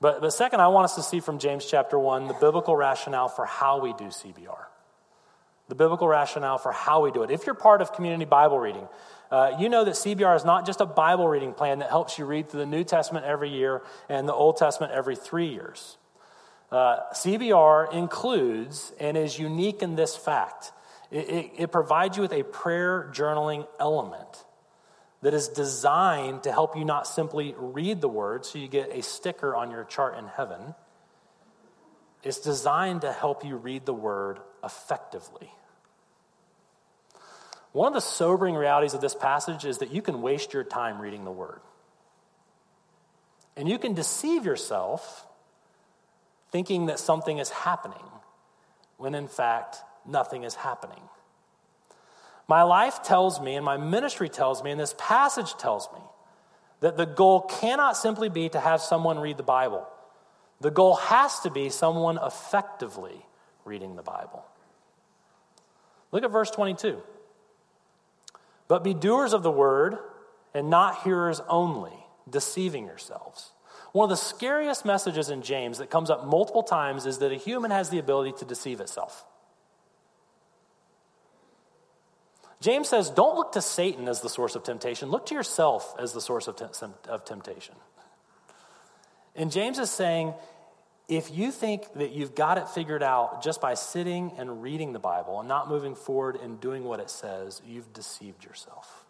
But, 0.00 0.20
but 0.20 0.30
second, 0.32 0.60
I 0.60 0.68
want 0.68 0.86
us 0.86 0.94
to 0.96 1.02
see 1.02 1.20
from 1.20 1.38
James 1.38 1.64
chapter 1.66 1.98
1 1.98 2.28
the 2.28 2.34
biblical 2.34 2.76
rationale 2.76 3.28
for 3.28 3.44
how 3.46 3.80
we 3.80 3.92
do 3.94 4.04
CBR. 4.04 4.64
The 5.68 5.74
biblical 5.74 6.08
rationale 6.08 6.58
for 6.58 6.72
how 6.72 7.02
we 7.02 7.10
do 7.10 7.22
it. 7.22 7.30
If 7.30 7.46
you're 7.46 7.54
part 7.54 7.80
of 7.80 7.92
community 7.92 8.26
Bible 8.26 8.58
reading, 8.58 8.86
uh, 9.30 9.52
you 9.58 9.68
know 9.68 9.84
that 9.84 9.94
CBR 9.94 10.36
is 10.36 10.44
not 10.44 10.66
just 10.66 10.80
a 10.80 10.86
Bible 10.86 11.26
reading 11.26 11.54
plan 11.54 11.78
that 11.78 11.88
helps 11.88 12.18
you 12.18 12.26
read 12.26 12.50
through 12.50 12.60
the 12.60 12.66
New 12.66 12.84
Testament 12.84 13.24
every 13.24 13.48
year 13.50 13.82
and 14.08 14.28
the 14.28 14.34
Old 14.34 14.58
Testament 14.58 14.92
every 14.92 15.16
three 15.16 15.48
years. 15.48 15.96
Uh, 16.70 16.98
CBR 17.12 17.94
includes 17.94 18.92
and 19.00 19.16
is 19.16 19.38
unique 19.38 19.82
in 19.82 19.96
this 19.96 20.16
fact 20.16 20.72
it, 21.14 21.28
it, 21.28 21.50
it 21.58 21.72
provides 21.72 22.16
you 22.16 22.22
with 22.22 22.32
a 22.32 22.42
prayer 22.42 23.10
journaling 23.14 23.66
element 23.78 24.44
that 25.24 25.32
is 25.32 25.48
designed 25.48 26.42
to 26.42 26.52
help 26.52 26.76
you 26.76 26.84
not 26.84 27.06
simply 27.06 27.54
read 27.56 28.02
the 28.02 28.08
word 28.08 28.44
so 28.44 28.58
you 28.58 28.68
get 28.68 28.90
a 28.92 29.02
sticker 29.02 29.56
on 29.56 29.70
your 29.70 29.84
chart 29.84 30.18
in 30.18 30.26
heaven. 30.26 30.74
It's 32.22 32.40
designed 32.40 33.00
to 33.00 33.12
help 33.12 33.42
you 33.42 33.56
read 33.56 33.86
the 33.86 33.94
word 33.94 34.38
effectively. 34.62 35.50
One 37.72 37.86
of 37.86 37.94
the 37.94 38.00
sobering 38.00 38.54
realities 38.54 38.92
of 38.92 39.00
this 39.00 39.14
passage 39.14 39.64
is 39.64 39.78
that 39.78 39.90
you 39.90 40.02
can 40.02 40.20
waste 40.20 40.52
your 40.52 40.62
time 40.62 41.00
reading 41.00 41.24
the 41.24 41.32
word. 41.32 41.62
And 43.56 43.66
you 43.66 43.78
can 43.78 43.94
deceive 43.94 44.44
yourself 44.44 45.26
thinking 46.52 46.86
that 46.86 46.98
something 46.98 47.38
is 47.38 47.48
happening 47.48 47.96
when 48.98 49.14
in 49.14 49.28
fact 49.28 49.78
nothing 50.04 50.44
is 50.44 50.54
happening. 50.54 51.00
My 52.46 52.62
life 52.62 53.02
tells 53.02 53.40
me, 53.40 53.54
and 53.54 53.64
my 53.64 53.76
ministry 53.76 54.28
tells 54.28 54.62
me, 54.62 54.70
and 54.70 54.78
this 54.78 54.94
passage 54.98 55.54
tells 55.56 55.88
me, 55.92 56.00
that 56.80 56.96
the 56.96 57.06
goal 57.06 57.40
cannot 57.40 57.96
simply 57.96 58.28
be 58.28 58.48
to 58.50 58.60
have 58.60 58.80
someone 58.80 59.18
read 59.18 59.38
the 59.38 59.42
Bible. 59.42 59.86
The 60.60 60.70
goal 60.70 60.96
has 60.96 61.40
to 61.40 61.50
be 61.50 61.70
someone 61.70 62.18
effectively 62.22 63.24
reading 63.64 63.96
the 63.96 64.02
Bible. 64.02 64.44
Look 66.12 66.24
at 66.24 66.30
verse 66.30 66.50
22. 66.50 67.00
But 68.68 68.84
be 68.84 68.94
doers 68.94 69.32
of 69.32 69.42
the 69.42 69.50
word 69.50 69.98
and 70.52 70.70
not 70.70 71.02
hearers 71.02 71.40
only, 71.48 71.92
deceiving 72.28 72.86
yourselves. 72.86 73.50
One 73.92 74.04
of 74.04 74.10
the 74.10 74.16
scariest 74.16 74.84
messages 74.84 75.30
in 75.30 75.42
James 75.42 75.78
that 75.78 75.90
comes 75.90 76.10
up 76.10 76.26
multiple 76.26 76.62
times 76.62 77.06
is 77.06 77.18
that 77.18 77.32
a 77.32 77.36
human 77.36 77.70
has 77.70 77.90
the 77.90 77.98
ability 77.98 78.32
to 78.38 78.44
deceive 78.44 78.80
itself. 78.80 79.24
James 82.64 82.88
says, 82.88 83.10
don't 83.10 83.36
look 83.36 83.52
to 83.52 83.60
Satan 83.60 84.08
as 84.08 84.22
the 84.22 84.30
source 84.30 84.54
of 84.54 84.62
temptation, 84.62 85.10
look 85.10 85.26
to 85.26 85.34
yourself 85.34 85.94
as 85.98 86.14
the 86.14 86.20
source 86.22 86.48
of, 86.48 86.58
of 87.06 87.22
temptation. 87.26 87.74
And 89.36 89.52
James 89.52 89.78
is 89.78 89.90
saying, 89.90 90.32
if 91.06 91.30
you 91.30 91.52
think 91.52 91.92
that 91.96 92.12
you've 92.12 92.34
got 92.34 92.56
it 92.56 92.66
figured 92.70 93.02
out 93.02 93.42
just 93.42 93.60
by 93.60 93.74
sitting 93.74 94.32
and 94.38 94.62
reading 94.62 94.94
the 94.94 94.98
Bible 94.98 95.40
and 95.40 95.46
not 95.46 95.68
moving 95.68 95.94
forward 95.94 96.36
and 96.36 96.58
doing 96.58 96.84
what 96.84 97.00
it 97.00 97.10
says, 97.10 97.60
you've 97.66 97.92
deceived 97.92 98.42
yourself. 98.46 99.04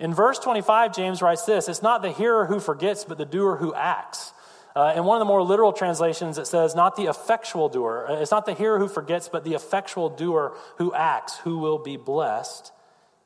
In 0.00 0.14
verse 0.14 0.38
25, 0.38 0.96
James 0.96 1.20
writes 1.20 1.44
this 1.44 1.68
It's 1.68 1.82
not 1.82 2.00
the 2.00 2.12
hearer 2.12 2.46
who 2.46 2.60
forgets, 2.60 3.04
but 3.04 3.18
the 3.18 3.26
doer 3.26 3.56
who 3.56 3.74
acts. 3.74 4.32
Uh, 4.78 4.92
in 4.94 5.02
one 5.02 5.16
of 5.16 5.18
the 5.18 5.24
more 5.24 5.42
literal 5.42 5.72
translations, 5.72 6.38
it 6.38 6.46
says, 6.46 6.76
not 6.76 6.94
the 6.94 7.06
effectual 7.06 7.68
doer. 7.68 8.06
Uh, 8.08 8.12
it's 8.20 8.30
not 8.30 8.46
the 8.46 8.54
hearer 8.54 8.78
who 8.78 8.86
forgets, 8.86 9.28
but 9.28 9.42
the 9.42 9.54
effectual 9.54 10.08
doer 10.08 10.56
who 10.76 10.94
acts, 10.94 11.36
who 11.38 11.58
will 11.58 11.78
be 11.78 11.96
blessed 11.96 12.70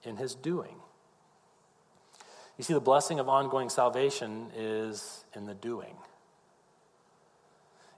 in 0.02 0.16
his 0.16 0.34
doing. 0.34 0.76
You 2.56 2.64
see, 2.64 2.72
the 2.72 2.80
blessing 2.80 3.20
of 3.20 3.28
ongoing 3.28 3.68
salvation 3.68 4.46
is 4.56 5.26
in 5.34 5.44
the 5.44 5.52
doing. 5.52 5.94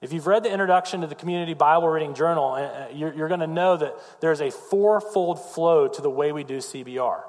If 0.01 0.13
you've 0.13 0.27
read 0.27 0.43
the 0.43 0.51
introduction 0.51 1.03
to 1.03 1.07
the 1.07 1.15
Community 1.15 1.55
Bible 1.55 1.89
Reading 1.89 2.15
Journal, 2.15 2.55
uh, 2.55 2.89
you're, 2.93 3.15
you're 3.15 3.29
going 3.29 3.39
to 3.39 3.47
know 3.47 3.77
that 3.77 3.95
there's 4.21 4.41
a 4.41 4.51
fourfold 4.51 5.41
flow 5.41 5.87
to 5.87 6.03
the 6.03 6.11
way 6.11 6.33
we 6.33 6.43
do 6.43 6.59
CBR. 6.59 7.21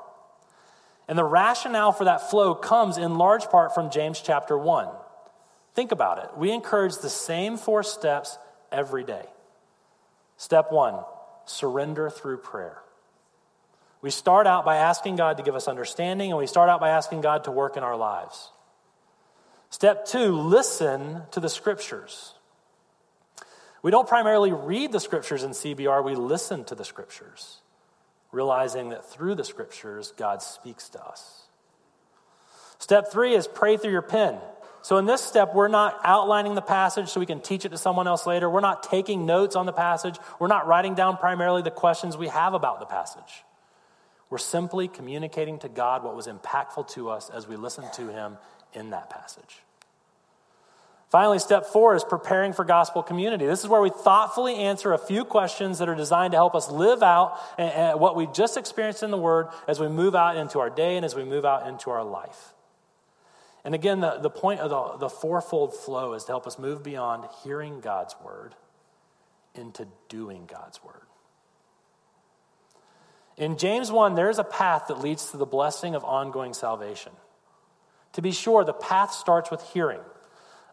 And 1.07 1.19
the 1.19 1.23
rationale 1.23 1.91
for 1.91 2.05
that 2.05 2.31
flow 2.31 2.55
comes 2.55 2.97
in 2.97 3.19
large 3.19 3.45
part 3.45 3.75
from 3.75 3.91
James 3.91 4.21
chapter 4.21 4.57
1. 4.57 4.87
Think 5.75 5.91
about 5.91 6.19
it. 6.19 6.37
We 6.37 6.51
encourage 6.51 6.97
the 6.97 7.09
same 7.09 7.57
four 7.57 7.83
steps 7.83 8.37
every 8.71 9.03
day. 9.03 9.25
Step 10.37 10.71
one 10.71 11.03
surrender 11.45 12.09
through 12.09 12.37
prayer. 12.37 12.81
We 14.01 14.09
start 14.09 14.47
out 14.47 14.65
by 14.65 14.77
asking 14.77 15.17
God 15.17 15.37
to 15.37 15.43
give 15.43 15.55
us 15.55 15.67
understanding, 15.67 16.31
and 16.31 16.37
we 16.37 16.47
start 16.47 16.69
out 16.69 16.79
by 16.79 16.89
asking 16.89 17.21
God 17.21 17.43
to 17.43 17.51
work 17.51 17.75
in 17.77 17.83
our 17.83 17.95
lives. 17.95 18.51
Step 19.69 20.05
two 20.05 20.31
listen 20.31 21.23
to 21.31 21.39
the 21.39 21.49
scriptures. 21.49 22.33
We 23.81 23.91
don't 23.91 24.07
primarily 24.07 24.53
read 24.53 24.91
the 24.91 24.99
scriptures 24.99 25.43
in 25.43 25.51
CBR, 25.51 26.03
we 26.03 26.15
listen 26.15 26.63
to 26.65 26.75
the 26.75 26.85
scriptures, 26.85 27.57
realizing 28.31 28.89
that 28.89 29.09
through 29.09 29.35
the 29.35 29.43
scriptures, 29.43 30.13
God 30.15 30.41
speaks 30.41 30.89
to 30.89 31.03
us. 31.03 31.41
Step 32.79 33.11
three 33.11 33.33
is 33.33 33.47
pray 33.47 33.77
through 33.77 33.91
your 33.91 34.01
pen. 34.01 34.37
So, 34.85 34.97
in 34.97 35.05
this 35.05 35.21
step, 35.21 35.55
we're 35.55 35.67
not 35.67 35.99
outlining 36.03 36.53
the 36.53 36.61
passage 36.61 37.09
so 37.09 37.19
we 37.19 37.25
can 37.25 37.39
teach 37.39 37.65
it 37.65 37.69
to 37.69 37.77
someone 37.79 38.05
else 38.05 38.27
later. 38.27 38.47
We're 38.47 38.59
not 38.59 38.83
taking 38.83 39.25
notes 39.25 39.55
on 39.55 39.65
the 39.65 39.73
passage. 39.73 40.15
We're 40.37 40.45
not 40.45 40.67
writing 40.67 40.93
down 40.93 41.17
primarily 41.17 41.63
the 41.63 41.71
questions 41.71 42.15
we 42.15 42.27
have 42.27 42.53
about 42.53 42.79
the 42.79 42.85
passage. 42.85 43.43
We're 44.29 44.37
simply 44.37 44.87
communicating 44.87 45.57
to 45.61 45.69
God 45.69 46.03
what 46.03 46.15
was 46.15 46.27
impactful 46.27 46.89
to 46.89 47.09
us 47.09 47.31
as 47.31 47.47
we 47.47 47.55
listen 47.55 47.85
to 47.95 48.09
Him 48.09 48.37
in 48.73 48.91
that 48.91 49.09
passage. 49.09 49.57
Finally, 51.09 51.39
step 51.39 51.65
four 51.65 51.95
is 51.95 52.03
preparing 52.03 52.53
for 52.53 52.63
gospel 52.63 53.01
community. 53.01 53.47
This 53.47 53.61
is 53.63 53.67
where 53.67 53.81
we 53.81 53.89
thoughtfully 53.89 54.53
answer 54.53 54.93
a 54.93 54.99
few 54.99 55.25
questions 55.25 55.79
that 55.79 55.89
are 55.89 55.95
designed 55.95 56.33
to 56.33 56.37
help 56.37 56.53
us 56.53 56.69
live 56.69 57.01
out 57.01 57.39
eh, 57.57 57.63
eh, 57.63 57.93
what 57.95 58.15
we 58.15 58.27
just 58.27 58.55
experienced 58.55 59.01
in 59.01 59.09
the 59.09 59.17
Word 59.17 59.47
as 59.67 59.79
we 59.79 59.87
move 59.87 60.13
out 60.13 60.37
into 60.37 60.59
our 60.59 60.69
day 60.69 60.95
and 60.95 61.03
as 61.03 61.15
we 61.15 61.23
move 61.23 61.43
out 61.43 61.67
into 61.67 61.89
our 61.89 62.03
life. 62.03 62.51
And 63.65 63.73
again, 63.73 63.99
the, 63.99 64.19
the 64.19 64.29
point 64.29 64.59
of 64.59 64.69
the, 64.69 65.07
the 65.07 65.09
fourfold 65.09 65.75
flow 65.75 66.13
is 66.13 66.23
to 66.25 66.31
help 66.31 66.45
us 66.45 66.59
move 66.59 66.83
beyond 66.83 67.25
hearing 67.43 67.81
God's 67.81 68.15
word 68.23 68.53
into 69.55 69.87
doing 70.07 70.45
God's 70.45 70.83
word. 70.83 71.01
In 73.37 73.57
James 73.57 73.91
1, 73.91 74.13
there 74.13 74.29
is 74.29 74.37
a 74.37 74.43
path 74.43 74.85
that 74.87 75.01
leads 75.01 75.31
to 75.31 75.37
the 75.37 75.47
blessing 75.47 75.95
of 75.95 76.05
ongoing 76.05 76.53
salvation. 76.53 77.11
To 78.13 78.21
be 78.21 78.31
sure, 78.31 78.63
the 78.63 78.71
path 78.71 79.11
starts 79.11 79.49
with 79.49 79.61
hearing. 79.73 79.99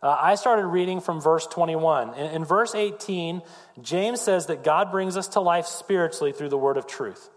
Uh, 0.03 0.17
I 0.21 0.35
started 0.35 0.67
reading 0.67 1.01
from 1.01 1.21
verse 1.21 1.47
21. 1.47 2.15
In, 2.15 2.27
in 2.35 2.45
verse 2.45 2.75
18, 2.75 3.41
James 3.81 4.21
says 4.21 4.47
that 4.47 4.65
God 4.65 4.91
brings 4.91 5.17
us 5.17 5.29
to 5.29 5.41
life 5.41 5.67
spiritually 5.67 6.33
through 6.33 6.51
the 6.51 6.59
word 6.59 6.77
of 6.77 6.87
truth. 6.87 7.31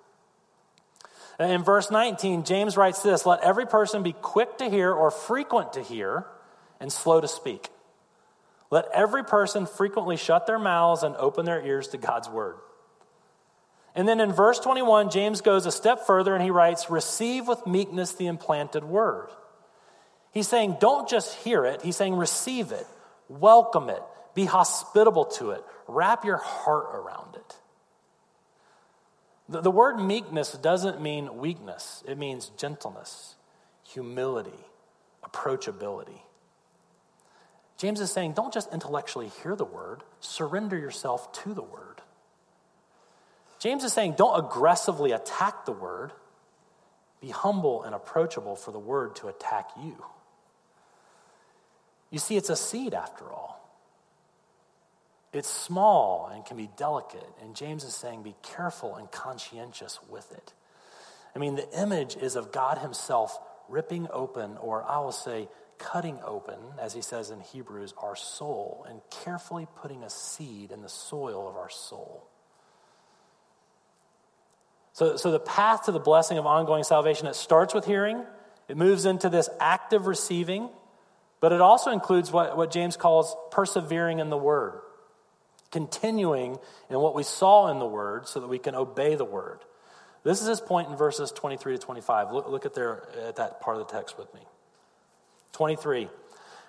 Uh, 1.40 1.46
in 1.46 1.64
verse 1.64 1.92
19, 1.92 2.44
James 2.44 2.78
writes 2.78 3.02
this 3.02 3.26
Let 3.26 3.42
every 3.42 3.66
person 3.66 4.04
be 4.04 4.14
quick 4.14 4.58
to 4.60 4.70
hear 4.70 4.92
or 4.92 5.12
frequent 5.12 5.74
to 5.74 5.82
hear 5.82 6.26
and 6.80 6.92
slow 6.92 7.22
to 7.22 7.28
speak. 7.28 7.70
Let 8.72 8.86
every 8.94 9.24
person 9.24 9.66
frequently 9.66 10.18
shut 10.18 10.48
their 10.48 10.60
mouths 10.60 11.04
and 11.04 11.16
open 11.16 11.46
their 11.46 11.64
ears 11.64 11.90
to 11.90 11.98
God's 11.98 12.30
word. 12.30 12.56
And 13.96 14.08
then 14.08 14.20
in 14.20 14.34
verse 14.34 14.60
21, 14.60 15.10
James 15.10 15.40
goes 15.42 15.66
a 15.66 15.72
step 15.72 16.06
further 16.06 16.36
and 16.36 16.44
he 16.44 16.52
writes, 16.52 16.90
Receive 16.90 17.48
with 17.48 17.66
meekness 17.66 18.14
the 18.14 18.28
implanted 18.28 18.84
word. 18.84 19.30
He's 20.32 20.50
saying, 20.50 20.78
don't 20.82 21.08
just 21.08 21.34
hear 21.36 21.64
it, 21.66 21.82
he's 21.82 21.96
saying, 21.96 22.14
receive 22.14 22.74
it, 22.74 22.86
welcome 23.30 23.90
it, 23.90 24.02
be 24.34 24.44
hospitable 24.44 25.26
to 25.26 25.52
it, 25.52 25.64
wrap 25.88 26.26
your 26.26 26.36
heart 26.36 26.88
around 26.94 27.36
it. 27.36 27.56
The, 29.48 29.62
the 29.62 29.72
word 29.72 30.00
meekness 30.00 30.54
doesn't 30.54 31.02
mean 31.02 31.38
weakness, 31.38 32.04
it 32.08 32.18
means 32.18 32.52
gentleness, 32.58 33.36
humility, 33.84 34.66
approachability. 35.24 36.22
James 37.78 38.00
is 38.00 38.12
saying, 38.12 38.34
don't 38.34 38.54
just 38.54 38.72
intellectually 38.74 39.30
hear 39.44 39.56
the 39.56 39.66
word, 39.66 40.02
surrender 40.20 40.78
yourself 40.78 41.32
to 41.44 41.54
the 41.54 41.62
word. 41.62 42.02
James 43.60 43.84
is 43.84 43.92
saying, 43.92 44.14
don't 44.18 44.46
aggressively 44.46 45.12
attack 45.12 45.66
the 45.66 45.72
word, 45.72 46.12
be 47.20 47.30
humble 47.30 47.84
and 47.84 47.94
approachable 47.94 48.56
for 48.56 48.72
the 48.72 48.80
word 48.80 49.16
to 49.18 49.28
attack 49.28 49.70
you. 49.82 50.04
You 52.12 52.20
see, 52.20 52.38
it's 52.38 52.50
a 52.50 52.56
seed 52.56 52.94
after 52.94 53.26
all. 53.26 53.65
It's 55.36 55.50
small 55.50 56.32
and 56.34 56.46
can 56.46 56.56
be 56.56 56.70
delicate. 56.78 57.28
And 57.42 57.56
James 57.56 57.84
is 57.84 57.94
saying, 57.94 58.24
be 58.24 58.36
careful 58.42 58.96
and 58.96 59.12
conscientious 59.12 60.00
with 60.10 60.32
it. 60.32 60.54
I 61.36 61.40
mean, 61.40 61.56
the 61.56 61.70
image 61.78 62.16
is 62.16 62.38
of 62.38 62.54
God 62.54 62.78
Himself 62.78 63.38
ripping 63.68 64.08
open, 64.14 64.56
or 64.58 64.84
I 64.84 65.00
will 65.00 65.12
say, 65.12 65.50
cutting 65.78 66.20
open, 66.24 66.56
as 66.80 66.94
he 66.94 67.02
says 67.02 67.32
in 67.32 67.42
Hebrews, 67.42 67.94
our 67.98 68.16
soul 68.16 68.86
and 68.88 69.02
carefully 69.26 69.68
putting 69.76 70.04
a 70.04 70.10
seed 70.10 70.72
in 70.72 70.82
the 70.82 70.88
soil 70.88 71.50
of 71.50 71.58
our 71.58 71.70
soul. 71.70 72.26
So, 74.94 75.18
so 75.18 75.32
the 75.32 75.40
path 75.40 75.88
to 75.88 75.92
the 75.92 76.00
blessing 76.00 76.38
of 76.38 76.46
ongoing 76.46 76.86
salvation, 76.86 77.28
it 77.28 77.36
starts 77.36 77.74
with 77.74 77.84
hearing, 77.84 78.24
it 78.70 78.78
moves 78.78 79.06
into 79.06 79.28
this 79.28 79.50
active 79.60 80.08
receiving, 80.08 80.70
but 81.42 81.52
it 81.52 81.60
also 81.60 81.92
includes 81.92 82.32
what, 82.32 82.56
what 82.56 82.72
James 82.72 82.96
calls 82.96 83.36
persevering 83.52 84.20
in 84.20 84.30
the 84.30 84.38
word, 84.38 84.80
continuing 85.76 86.58
in 86.90 87.00
what 87.00 87.14
we 87.14 87.24
saw 87.24 87.70
in 87.70 87.80
the 87.80 87.86
word 87.86 88.30
so 88.30 88.40
that 88.40 88.48
we 88.48 88.58
can 88.58 88.76
obey 88.76 89.16
the 89.16 89.26
word. 89.26 89.60
This 90.24 90.42
is 90.42 90.48
his 90.48 90.62
point 90.62 90.88
in 90.88 90.96
verses 90.96 91.34
23 91.34 91.74
to 91.74 91.78
25. 91.78 92.32
Look, 92.32 92.48
look 92.48 92.66
at, 92.66 92.74
there, 92.74 93.04
at 93.28 93.36
that 93.36 93.60
part 93.60 93.76
of 93.76 93.86
the 93.86 93.94
text 93.94 94.18
with 94.18 94.34
me. 94.34 94.40
23. 95.52 96.08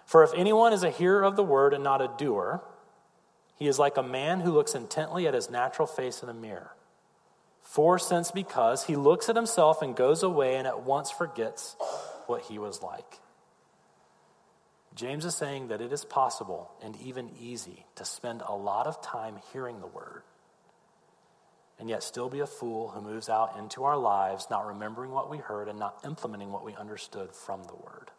For 0.06 0.24
if 0.24 0.32
anyone 0.34 0.72
is 0.72 0.82
a 0.82 0.90
hearer 0.90 1.22
of 1.22 1.36
the 1.36 1.44
word 1.44 1.72
and 1.72 1.84
not 1.84 2.02
a 2.02 2.10
doer, 2.18 2.64
he 3.54 3.68
is 3.68 3.78
like 3.78 3.96
a 3.96 4.02
man 4.02 4.40
who 4.40 4.50
looks 4.50 4.74
intently 4.74 5.28
at 5.28 5.34
his 5.34 5.50
natural 5.50 5.86
face 5.86 6.24
in 6.24 6.28
a 6.28 6.34
mirror. 6.34 6.74
For 7.62 8.00
since 8.00 8.32
because 8.32 8.86
he 8.86 8.96
looks 8.96 9.28
at 9.28 9.36
himself 9.36 9.82
and 9.82 9.94
goes 9.94 10.24
away 10.24 10.56
and 10.56 10.66
at 10.66 10.82
once 10.82 11.12
forgets 11.12 11.76
what 12.26 12.42
he 12.42 12.58
was 12.58 12.82
like. 12.82 13.20
James 14.96 15.26
is 15.26 15.36
saying 15.36 15.68
that 15.68 15.82
it 15.82 15.92
is 15.92 16.04
possible 16.04 16.70
and 16.82 16.96
even 16.96 17.30
easy 17.38 17.84
to 17.94 18.04
spend 18.04 18.42
a 18.42 18.56
lot 18.56 18.86
of 18.86 19.00
time 19.02 19.36
hearing 19.52 19.80
the 19.80 19.86
word 19.86 20.22
and 21.78 21.90
yet 21.90 22.02
still 22.02 22.30
be 22.30 22.40
a 22.40 22.46
fool 22.46 22.88
who 22.88 23.02
moves 23.02 23.28
out 23.28 23.56
into 23.58 23.84
our 23.84 23.98
lives 23.98 24.46
not 24.50 24.66
remembering 24.66 25.10
what 25.10 25.30
we 25.30 25.36
heard 25.36 25.68
and 25.68 25.78
not 25.78 25.98
implementing 26.04 26.50
what 26.50 26.64
we 26.64 26.74
understood 26.74 27.32
from 27.34 27.62
the 27.64 27.74
word. 27.74 28.10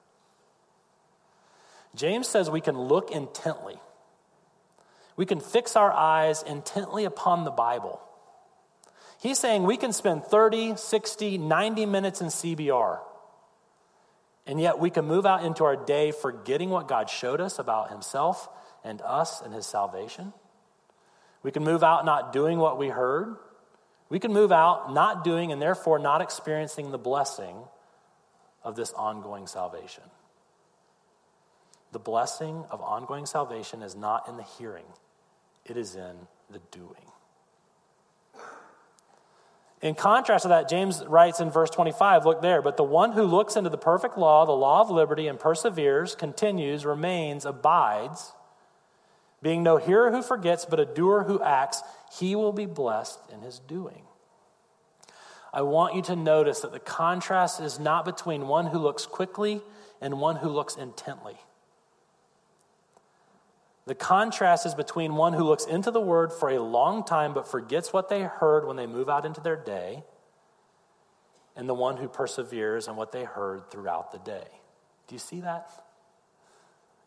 James 1.95 2.27
says 2.27 2.49
we 2.49 2.61
can 2.61 2.77
look 2.77 3.09
intently. 3.09 3.79
We 5.15 5.25
can 5.25 5.39
fix 5.39 5.75
our 5.75 5.91
eyes 5.91 6.43
intently 6.43 7.05
upon 7.05 7.43
the 7.43 7.51
Bible. 7.51 7.99
He's 9.19 9.39
saying 9.39 9.63
we 9.63 9.77
can 9.77 9.93
spend 9.93 10.25
30, 10.25 10.75
60, 10.75 11.39
90 11.39 11.85
minutes 11.87 12.21
in 12.21 12.27
CBR, 12.27 12.99
and 14.47 14.61
yet 14.61 14.79
we 14.79 14.89
can 14.89 15.05
move 15.05 15.25
out 15.25 15.43
into 15.43 15.65
our 15.65 15.75
day 15.75 16.11
forgetting 16.11 16.69
what 16.69 16.87
God 16.87 17.09
showed 17.09 17.41
us 17.41 17.59
about 17.59 17.91
Himself 17.91 18.49
and 18.83 19.01
us 19.01 19.41
and 19.41 19.53
His 19.53 19.67
salvation. 19.67 20.31
We 21.43 21.51
can 21.51 21.63
move 21.63 21.83
out 21.83 22.05
not 22.05 22.31
doing 22.31 22.57
what 22.57 22.79
we 22.79 22.87
heard. 22.87 23.35
We 24.09 24.19
can 24.19 24.31
move 24.31 24.53
out 24.53 24.93
not 24.93 25.25
doing 25.25 25.51
and 25.51 25.61
therefore 25.61 25.99
not 25.99 26.21
experiencing 26.21 26.91
the 26.91 26.97
blessing 26.97 27.57
of 28.63 28.77
this 28.77 28.93
ongoing 28.93 29.47
salvation. 29.47 30.03
The 31.91 31.99
blessing 31.99 32.63
of 32.71 32.81
ongoing 32.81 33.25
salvation 33.25 33.81
is 33.81 33.95
not 33.95 34.29
in 34.29 34.37
the 34.37 34.43
hearing, 34.43 34.85
it 35.65 35.75
is 35.75 35.95
in 35.95 36.15
the 36.49 36.59
doing. 36.71 37.06
In 39.81 39.93
contrast 39.93 40.43
to 40.43 40.47
that, 40.49 40.69
James 40.69 41.03
writes 41.05 41.39
in 41.39 41.51
verse 41.51 41.69
25, 41.69 42.25
look 42.25 42.41
there, 42.41 42.61
but 42.61 42.77
the 42.77 42.83
one 42.83 43.11
who 43.11 43.23
looks 43.23 43.55
into 43.55 43.69
the 43.69 43.77
perfect 43.77 44.17
law, 44.17 44.45
the 44.45 44.51
law 44.51 44.81
of 44.81 44.89
liberty, 44.89 45.27
and 45.27 45.39
perseveres, 45.39 46.15
continues, 46.15 46.83
remains, 46.83 47.45
abides, 47.45 48.33
being 49.41 49.61
no 49.61 49.77
hearer 49.77 50.11
who 50.11 50.23
forgets, 50.23 50.65
but 50.65 50.79
a 50.79 50.85
doer 50.85 51.23
who 51.23 51.41
acts, 51.43 51.83
he 52.17 52.35
will 52.35 52.53
be 52.53 52.65
blessed 52.65 53.19
in 53.31 53.41
his 53.41 53.59
doing. 53.59 54.01
I 55.53 55.61
want 55.61 55.95
you 55.95 56.01
to 56.03 56.15
notice 56.15 56.61
that 56.61 56.71
the 56.71 56.79
contrast 56.79 57.59
is 57.59 57.79
not 57.79 58.03
between 58.03 58.47
one 58.47 58.67
who 58.67 58.79
looks 58.79 59.05
quickly 59.05 59.61
and 60.01 60.19
one 60.19 60.37
who 60.37 60.49
looks 60.49 60.75
intently. 60.75 61.37
The 63.87 63.95
contrast 63.95 64.65
is 64.65 64.75
between 64.75 65.15
one 65.15 65.31
who 65.31 65.45
looks 65.45 65.65
into 65.65 65.91
the 65.91 66.01
word 66.01 66.33
for 66.33 66.49
a 66.49 66.59
long 66.59 67.05
time 67.05 67.33
but 67.33 67.47
forgets 67.47 67.93
what 67.93 68.09
they 68.09 68.21
heard 68.23 68.67
when 68.67 68.75
they 68.75 68.85
move 68.85 69.07
out 69.07 69.25
into 69.25 69.39
their 69.39 69.55
day, 69.55 70.03
and 71.55 71.69
the 71.69 71.73
one 71.73 71.95
who 71.95 72.09
perseveres 72.09 72.89
in 72.89 72.97
what 72.97 73.13
they 73.13 73.23
heard 73.23 73.71
throughout 73.71 74.11
the 74.11 74.19
day. 74.19 74.47
Do 75.07 75.15
you 75.15 75.19
see 75.19 75.39
that? 75.39 75.71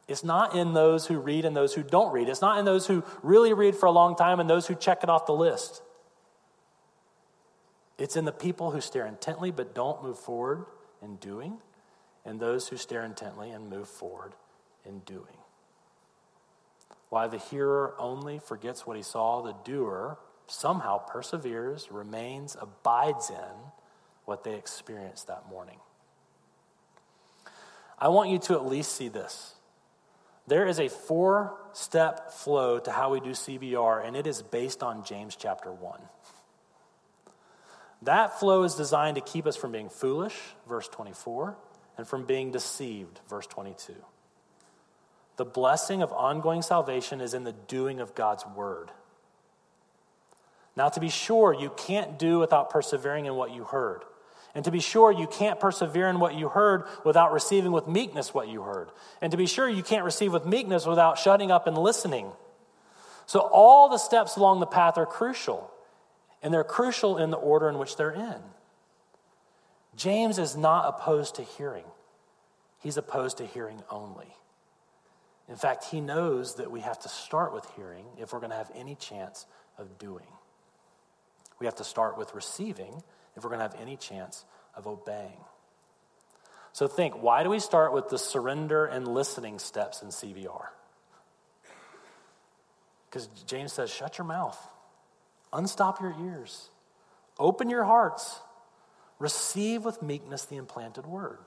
It's 0.08 0.24
not 0.24 0.56
in 0.56 0.72
those 0.72 1.06
who 1.06 1.18
read 1.18 1.44
and 1.44 1.54
those 1.54 1.74
who 1.74 1.82
don't 1.82 2.14
read. 2.14 2.30
It's 2.30 2.40
not 2.40 2.58
in 2.58 2.64
those 2.64 2.86
who 2.86 3.04
really 3.22 3.52
read 3.52 3.76
for 3.76 3.84
a 3.84 3.92
long 3.92 4.16
time 4.16 4.40
and 4.40 4.48
those 4.48 4.66
who 4.66 4.74
check 4.74 5.02
it 5.02 5.10
off 5.10 5.26
the 5.26 5.34
list. 5.34 5.82
It's 7.98 8.16
in 8.16 8.24
the 8.24 8.32
people 8.32 8.70
who 8.70 8.80
stare 8.80 9.04
intently 9.06 9.50
but 9.50 9.74
don't 9.74 10.02
move 10.02 10.18
forward 10.18 10.64
in 11.02 11.16
doing, 11.16 11.58
and 12.24 12.40
those 12.40 12.68
who 12.68 12.78
stare 12.78 13.04
intently 13.04 13.50
and 13.50 13.68
move 13.68 13.86
forward 13.86 14.32
in 14.86 15.00
doing. 15.00 15.39
Why 17.10 17.26
the 17.26 17.38
hearer 17.38 17.94
only 17.98 18.38
forgets 18.38 18.86
what 18.86 18.96
he 18.96 19.02
saw, 19.02 19.42
the 19.42 19.54
doer 19.64 20.18
somehow 20.46 20.98
perseveres, 20.98 21.88
remains, 21.90 22.56
abides 22.60 23.30
in 23.30 23.70
what 24.24 24.44
they 24.44 24.54
experienced 24.54 25.26
that 25.26 25.48
morning. 25.48 25.78
I 27.98 28.08
want 28.08 28.30
you 28.30 28.38
to 28.38 28.54
at 28.54 28.66
least 28.66 28.94
see 28.94 29.08
this. 29.08 29.54
There 30.46 30.66
is 30.66 30.80
a 30.80 30.88
four 30.88 31.56
step 31.72 32.32
flow 32.32 32.78
to 32.80 32.90
how 32.90 33.12
we 33.12 33.20
do 33.20 33.30
CBR, 33.30 34.06
and 34.06 34.16
it 34.16 34.26
is 34.26 34.42
based 34.42 34.82
on 34.82 35.04
James 35.04 35.36
chapter 35.36 35.70
1. 35.70 36.00
That 38.02 38.40
flow 38.40 38.62
is 38.62 38.74
designed 38.74 39.16
to 39.16 39.20
keep 39.20 39.46
us 39.46 39.56
from 39.56 39.72
being 39.72 39.90
foolish, 39.90 40.36
verse 40.68 40.88
24, 40.88 41.56
and 41.98 42.06
from 42.06 42.24
being 42.24 42.50
deceived, 42.50 43.20
verse 43.28 43.46
22. 43.46 43.94
The 45.40 45.46
blessing 45.46 46.02
of 46.02 46.12
ongoing 46.12 46.60
salvation 46.60 47.22
is 47.22 47.32
in 47.32 47.44
the 47.44 47.54
doing 47.54 47.98
of 47.98 48.14
God's 48.14 48.44
word. 48.54 48.90
Now, 50.76 50.90
to 50.90 51.00
be 51.00 51.08
sure, 51.08 51.54
you 51.54 51.72
can't 51.78 52.18
do 52.18 52.38
without 52.38 52.68
persevering 52.68 53.24
in 53.24 53.34
what 53.36 53.50
you 53.50 53.64
heard. 53.64 54.02
And 54.54 54.66
to 54.66 54.70
be 54.70 54.80
sure, 54.80 55.10
you 55.10 55.26
can't 55.26 55.58
persevere 55.58 56.10
in 56.10 56.20
what 56.20 56.34
you 56.34 56.50
heard 56.50 56.84
without 57.06 57.32
receiving 57.32 57.72
with 57.72 57.88
meekness 57.88 58.34
what 58.34 58.48
you 58.48 58.60
heard. 58.60 58.90
And 59.22 59.30
to 59.30 59.38
be 59.38 59.46
sure, 59.46 59.66
you 59.66 59.82
can't 59.82 60.04
receive 60.04 60.30
with 60.30 60.44
meekness 60.44 60.84
without 60.84 61.18
shutting 61.18 61.50
up 61.50 61.66
and 61.66 61.78
listening. 61.78 62.30
So, 63.24 63.40
all 63.40 63.88
the 63.88 63.96
steps 63.96 64.36
along 64.36 64.60
the 64.60 64.66
path 64.66 64.98
are 64.98 65.06
crucial, 65.06 65.70
and 66.42 66.52
they're 66.52 66.64
crucial 66.64 67.16
in 67.16 67.30
the 67.30 67.38
order 67.38 67.70
in 67.70 67.78
which 67.78 67.96
they're 67.96 68.12
in. 68.12 68.42
James 69.96 70.38
is 70.38 70.54
not 70.54 70.86
opposed 70.86 71.36
to 71.36 71.42
hearing, 71.42 71.86
he's 72.80 72.98
opposed 72.98 73.38
to 73.38 73.46
hearing 73.46 73.80
only. 73.88 74.36
In 75.50 75.56
fact, 75.56 75.86
he 75.86 76.00
knows 76.00 76.54
that 76.54 76.70
we 76.70 76.80
have 76.80 77.00
to 77.00 77.08
start 77.08 77.52
with 77.52 77.66
hearing 77.74 78.06
if 78.16 78.32
we're 78.32 78.38
going 78.38 78.52
to 78.52 78.56
have 78.56 78.70
any 78.74 78.94
chance 78.94 79.46
of 79.76 79.98
doing. 79.98 80.26
We 81.58 81.66
have 81.66 81.74
to 81.76 81.84
start 81.84 82.16
with 82.16 82.32
receiving 82.34 83.02
if 83.36 83.42
we're 83.42 83.50
going 83.50 83.58
to 83.58 83.64
have 83.64 83.80
any 83.80 83.96
chance 83.96 84.44
of 84.76 84.86
obeying. 84.86 85.40
So 86.72 86.86
think 86.86 87.20
why 87.20 87.42
do 87.42 87.50
we 87.50 87.58
start 87.58 87.92
with 87.92 88.08
the 88.08 88.18
surrender 88.18 88.86
and 88.86 89.08
listening 89.08 89.58
steps 89.58 90.02
in 90.02 90.08
CBR? 90.08 90.66
Because 93.10 93.26
James 93.44 93.72
says, 93.72 93.90
shut 93.90 94.18
your 94.18 94.26
mouth, 94.28 94.56
unstop 95.52 96.00
your 96.00 96.14
ears, 96.22 96.68
open 97.40 97.68
your 97.68 97.82
hearts, 97.82 98.38
receive 99.18 99.84
with 99.84 100.00
meekness 100.00 100.44
the 100.44 100.56
implanted 100.56 101.06
word. 101.06 101.38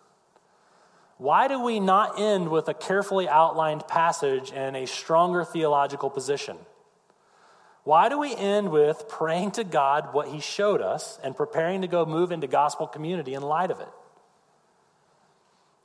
Why 1.17 1.47
do 1.47 1.62
we 1.62 1.80
not 1.80 2.19
end 2.19 2.49
with 2.49 2.67
a 2.67 2.73
carefully 2.73 3.28
outlined 3.28 3.88
passage 3.88 4.52
and 4.54 4.76
a 4.76 4.88
stronger 4.88 5.45
theological 5.45 6.10
position? 6.10 6.58
Why 7.84 8.10
do 8.10 8.17
we 8.17 8.36
end 8.36 8.71
with 8.71 9.08
praying 9.10 9.52
to 9.52 9.63
God 9.63 10.13
what 10.13 10.30
He 10.30 10.39
showed 10.39 10.82
us 10.82 11.19
and 11.23 11.36
preparing 11.36 11.82
to 11.82 11.88
go 11.88 12.06
move 12.06 12.32
into 12.32 12.47
gospel 12.47 12.88
community 12.88 13.34
in 13.34 13.41
light 13.41 13.71
of 13.71 13.80
it? 13.80 13.89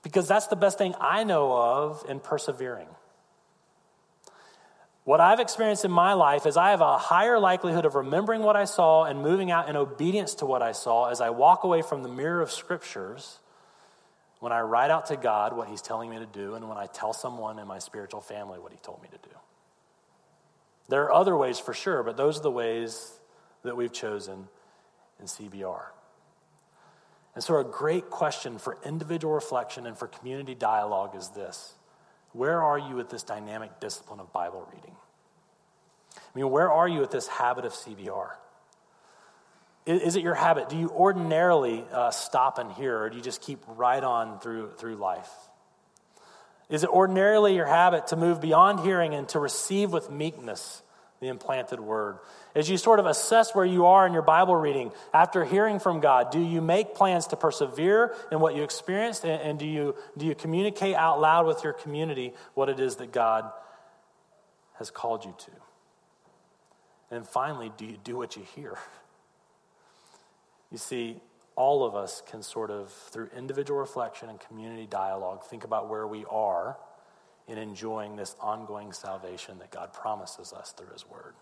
because 0.02 0.28
that's 0.28 0.46
the 0.46 0.56
best 0.56 0.78
thing 0.78 0.94
I 1.00 1.24
know 1.24 1.52
of 1.52 2.04
in 2.08 2.20
persevering. 2.20 2.88
What 5.04 5.20
I've 5.20 5.40
experienced 5.40 5.84
in 5.84 5.90
my 5.90 6.12
life 6.12 6.46
is 6.46 6.56
I 6.56 6.70
have 6.70 6.82
a 6.82 6.98
higher 6.98 7.38
likelihood 7.38 7.86
of 7.86 7.94
remembering 7.94 8.42
what 8.42 8.56
I 8.56 8.64
saw 8.64 9.04
and 9.04 9.22
moving 9.22 9.50
out 9.50 9.68
in 9.68 9.76
obedience 9.76 10.34
to 10.36 10.46
what 10.46 10.62
I 10.62 10.72
saw 10.72 11.10
as 11.10 11.20
I 11.20 11.30
walk 11.30 11.64
away 11.64 11.82
from 11.82 12.02
the 12.02 12.08
mirror 12.08 12.42
of 12.42 12.50
scriptures 12.50 13.38
when 14.40 14.52
I 14.52 14.60
write 14.60 14.90
out 14.90 15.06
to 15.06 15.16
God 15.16 15.56
what 15.56 15.68
He's 15.68 15.82
telling 15.82 16.10
me 16.10 16.18
to 16.18 16.26
do 16.26 16.54
and 16.54 16.68
when 16.68 16.78
I 16.78 16.86
tell 16.86 17.12
someone 17.12 17.58
in 17.58 17.66
my 17.66 17.78
spiritual 17.78 18.20
family 18.20 18.58
what 18.58 18.72
He 18.72 18.78
told 18.78 19.02
me 19.02 19.08
to 19.08 19.28
do. 19.28 19.34
There 20.88 21.02
are 21.04 21.12
other 21.12 21.36
ways 21.36 21.58
for 21.58 21.74
sure, 21.74 22.02
but 22.02 22.16
those 22.16 22.38
are 22.38 22.42
the 22.42 22.50
ways 22.50 23.18
that 23.62 23.76
we've 23.76 23.92
chosen 23.92 24.48
in 25.20 25.26
CBR. 25.26 25.82
And 27.34 27.44
so, 27.44 27.58
a 27.58 27.64
great 27.64 28.10
question 28.10 28.58
for 28.58 28.78
individual 28.84 29.34
reflection 29.34 29.86
and 29.86 29.96
for 29.96 30.08
community 30.08 30.54
dialogue 30.54 31.14
is 31.14 31.28
this 31.30 31.74
where 32.32 32.62
are 32.62 32.78
you 32.78 32.94
with 32.94 33.10
this 33.10 33.22
dynamic 33.22 33.80
discipline 33.80 34.20
of 34.20 34.32
Bible 34.32 34.68
reading? 34.72 34.94
I 36.16 36.38
mean, 36.38 36.50
where 36.50 36.70
are 36.70 36.88
you 36.88 37.00
with 37.00 37.10
this 37.10 37.26
habit 37.26 37.64
of 37.64 37.72
CBR? 37.72 38.30
Is, 39.88 40.16
it 40.16 40.22
your 40.22 40.34
habit? 40.34 40.68
Do 40.68 40.76
you 40.76 40.90
ordinarily 40.90 41.82
uh, 41.90 42.10
stop 42.10 42.58
and 42.58 42.70
hear, 42.72 43.00
or 43.00 43.08
do 43.08 43.16
you 43.16 43.22
just 43.22 43.40
keep 43.40 43.60
right 43.66 44.04
on 44.04 44.38
through, 44.38 44.72
through 44.72 44.96
life? 44.96 45.30
Is 46.68 46.84
it 46.84 46.90
ordinarily 46.90 47.54
your 47.54 47.64
habit 47.64 48.08
to 48.08 48.16
move 48.16 48.38
beyond 48.38 48.80
hearing 48.80 49.14
and 49.14 49.26
to 49.30 49.38
receive 49.38 49.90
with 49.90 50.10
meekness 50.10 50.82
the 51.20 51.28
implanted 51.28 51.80
word? 51.80 52.18
As 52.54 52.68
you 52.68 52.76
sort 52.76 53.00
of 53.00 53.06
assess 53.06 53.54
where 53.54 53.64
you 53.64 53.86
are 53.86 54.06
in 54.06 54.12
your 54.12 54.20
Bible 54.20 54.54
reading 54.54 54.92
after 55.14 55.42
hearing 55.42 55.78
from 55.78 56.00
God, 56.00 56.32
do 56.32 56.38
you 56.38 56.60
make 56.60 56.94
plans 56.94 57.28
to 57.28 57.36
persevere 57.36 58.14
in 58.30 58.40
what 58.40 58.54
you 58.54 58.64
experienced? 58.64 59.24
And, 59.24 59.40
and 59.40 59.58
do, 59.58 59.64
you, 59.64 59.96
do 60.18 60.26
you 60.26 60.34
communicate 60.34 60.96
out 60.96 61.18
loud 61.18 61.46
with 61.46 61.64
your 61.64 61.72
community 61.72 62.34
what 62.52 62.68
it 62.68 62.78
is 62.78 62.96
that 62.96 63.10
God 63.10 63.50
has 64.74 64.90
called 64.90 65.24
you 65.24 65.34
to? 65.38 65.50
And 67.10 67.26
finally, 67.26 67.72
do 67.78 67.86
you 67.86 67.96
do 68.04 68.18
what 68.18 68.36
you 68.36 68.42
hear? 68.54 68.76
You 70.70 70.78
see, 70.78 71.20
all 71.56 71.84
of 71.84 71.94
us 71.94 72.22
can 72.30 72.42
sort 72.42 72.70
of, 72.70 72.92
through 72.92 73.30
individual 73.36 73.80
reflection 73.80 74.28
and 74.28 74.38
community 74.38 74.86
dialogue, 74.86 75.44
think 75.44 75.64
about 75.64 75.88
where 75.88 76.06
we 76.06 76.24
are 76.30 76.76
in 77.48 77.58
enjoying 77.58 78.16
this 78.16 78.36
ongoing 78.40 78.92
salvation 78.92 79.58
that 79.58 79.70
God 79.70 79.92
promises 79.92 80.52
us 80.52 80.72
through 80.72 80.92
His 80.92 81.08
Word. 81.08 81.34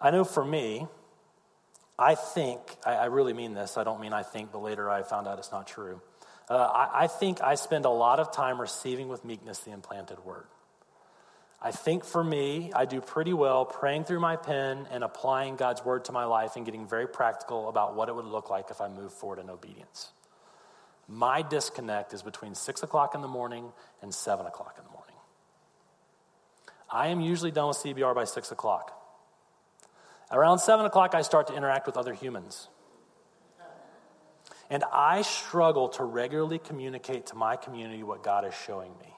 I 0.00 0.10
know 0.10 0.24
for 0.24 0.44
me, 0.44 0.86
I 1.98 2.14
think, 2.14 2.60
I, 2.86 2.92
I, 2.94 3.04
really 3.06 3.34
mean 3.34 3.52
this, 3.52 3.76
I 3.76 3.84
don't 3.84 4.00
mean 4.00 4.14
I 4.14 4.22
think, 4.22 4.52
but 4.52 4.62
later 4.62 4.88
I 4.88 5.02
found 5.02 5.28
out 5.28 5.38
it's 5.38 5.52
not 5.52 5.66
true. 5.66 6.00
Uh, 6.48 6.54
I, 6.54 7.04
I 7.04 7.06
think 7.08 7.42
I 7.42 7.56
spend 7.56 7.84
a 7.84 7.90
lot 7.90 8.20
of 8.20 8.32
time 8.32 8.58
receiving 8.58 9.08
with 9.08 9.24
meekness 9.24 9.58
the 9.58 9.72
implanted 9.72 10.24
word. 10.24 10.46
I 11.62 11.72
think 11.72 12.04
for 12.04 12.24
me, 12.24 12.72
I 12.74 12.86
do 12.86 13.02
pretty 13.02 13.34
well 13.34 13.66
praying 13.66 14.04
through 14.04 14.20
my 14.20 14.36
pen 14.36 14.88
and 14.90 15.04
applying 15.04 15.56
God's 15.56 15.84
word 15.84 16.06
to 16.06 16.12
my 16.12 16.24
life 16.24 16.56
and 16.56 16.64
getting 16.64 16.86
very 16.86 17.06
practical 17.06 17.68
about 17.68 17.94
what 17.94 18.08
it 18.08 18.14
would 18.14 18.24
look 18.24 18.48
like 18.48 18.70
if 18.70 18.80
I 18.80 18.88
move 18.88 19.12
forward 19.12 19.38
in 19.38 19.50
obedience. 19.50 20.12
My 21.06 21.42
disconnect 21.42 22.14
is 22.14 22.22
between 22.22 22.54
6 22.54 22.82
o'clock 22.82 23.14
in 23.14 23.20
the 23.20 23.28
morning 23.28 23.72
and 24.00 24.14
7 24.14 24.46
o'clock 24.46 24.76
in 24.78 24.84
the 24.84 24.90
morning. 24.90 25.16
I 26.88 27.08
am 27.08 27.20
usually 27.20 27.50
done 27.50 27.68
with 27.68 27.76
CBR 27.78 28.14
by 28.14 28.24
6 28.24 28.52
o'clock. 28.52 28.96
Around 30.30 30.60
7 30.60 30.86
o'clock, 30.86 31.14
I 31.14 31.22
start 31.22 31.48
to 31.48 31.54
interact 31.54 31.86
with 31.86 31.96
other 31.96 32.14
humans. 32.14 32.68
And 34.70 34.84
I 34.92 35.22
struggle 35.22 35.88
to 35.90 36.04
regularly 36.04 36.58
communicate 36.58 37.26
to 37.26 37.34
my 37.34 37.56
community 37.56 38.02
what 38.02 38.22
God 38.22 38.46
is 38.46 38.54
showing 38.54 38.92
me. 39.00 39.09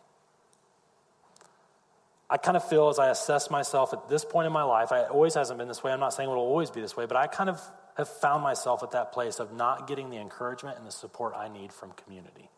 I 2.32 2.38
kind 2.38 2.56
of 2.56 2.66
feel 2.66 2.88
as 2.88 2.98
I 2.98 3.10
assess 3.10 3.50
myself 3.50 3.92
at 3.92 4.08
this 4.08 4.24
point 4.24 4.46
in 4.46 4.54
my 4.54 4.62
life, 4.62 4.90
I, 4.90 5.04
always 5.04 5.34
hasn't 5.34 5.58
been 5.58 5.68
this 5.68 5.82
way. 5.84 5.92
I'm 5.92 6.00
not 6.00 6.14
saying 6.14 6.30
it 6.30 6.32
will 6.32 6.40
always 6.40 6.70
be 6.70 6.80
this 6.80 6.96
way, 6.96 7.04
but 7.04 7.18
I 7.18 7.26
kind 7.26 7.50
of 7.50 7.60
have 7.98 8.08
found 8.08 8.42
myself 8.42 8.82
at 8.82 8.92
that 8.92 9.12
place 9.12 9.38
of 9.38 9.52
not 9.52 9.86
getting 9.86 10.08
the 10.08 10.16
encouragement 10.16 10.78
and 10.78 10.86
the 10.86 10.92
support 10.92 11.34
I 11.36 11.48
need 11.48 11.74
from 11.74 11.92
community. 11.92 12.48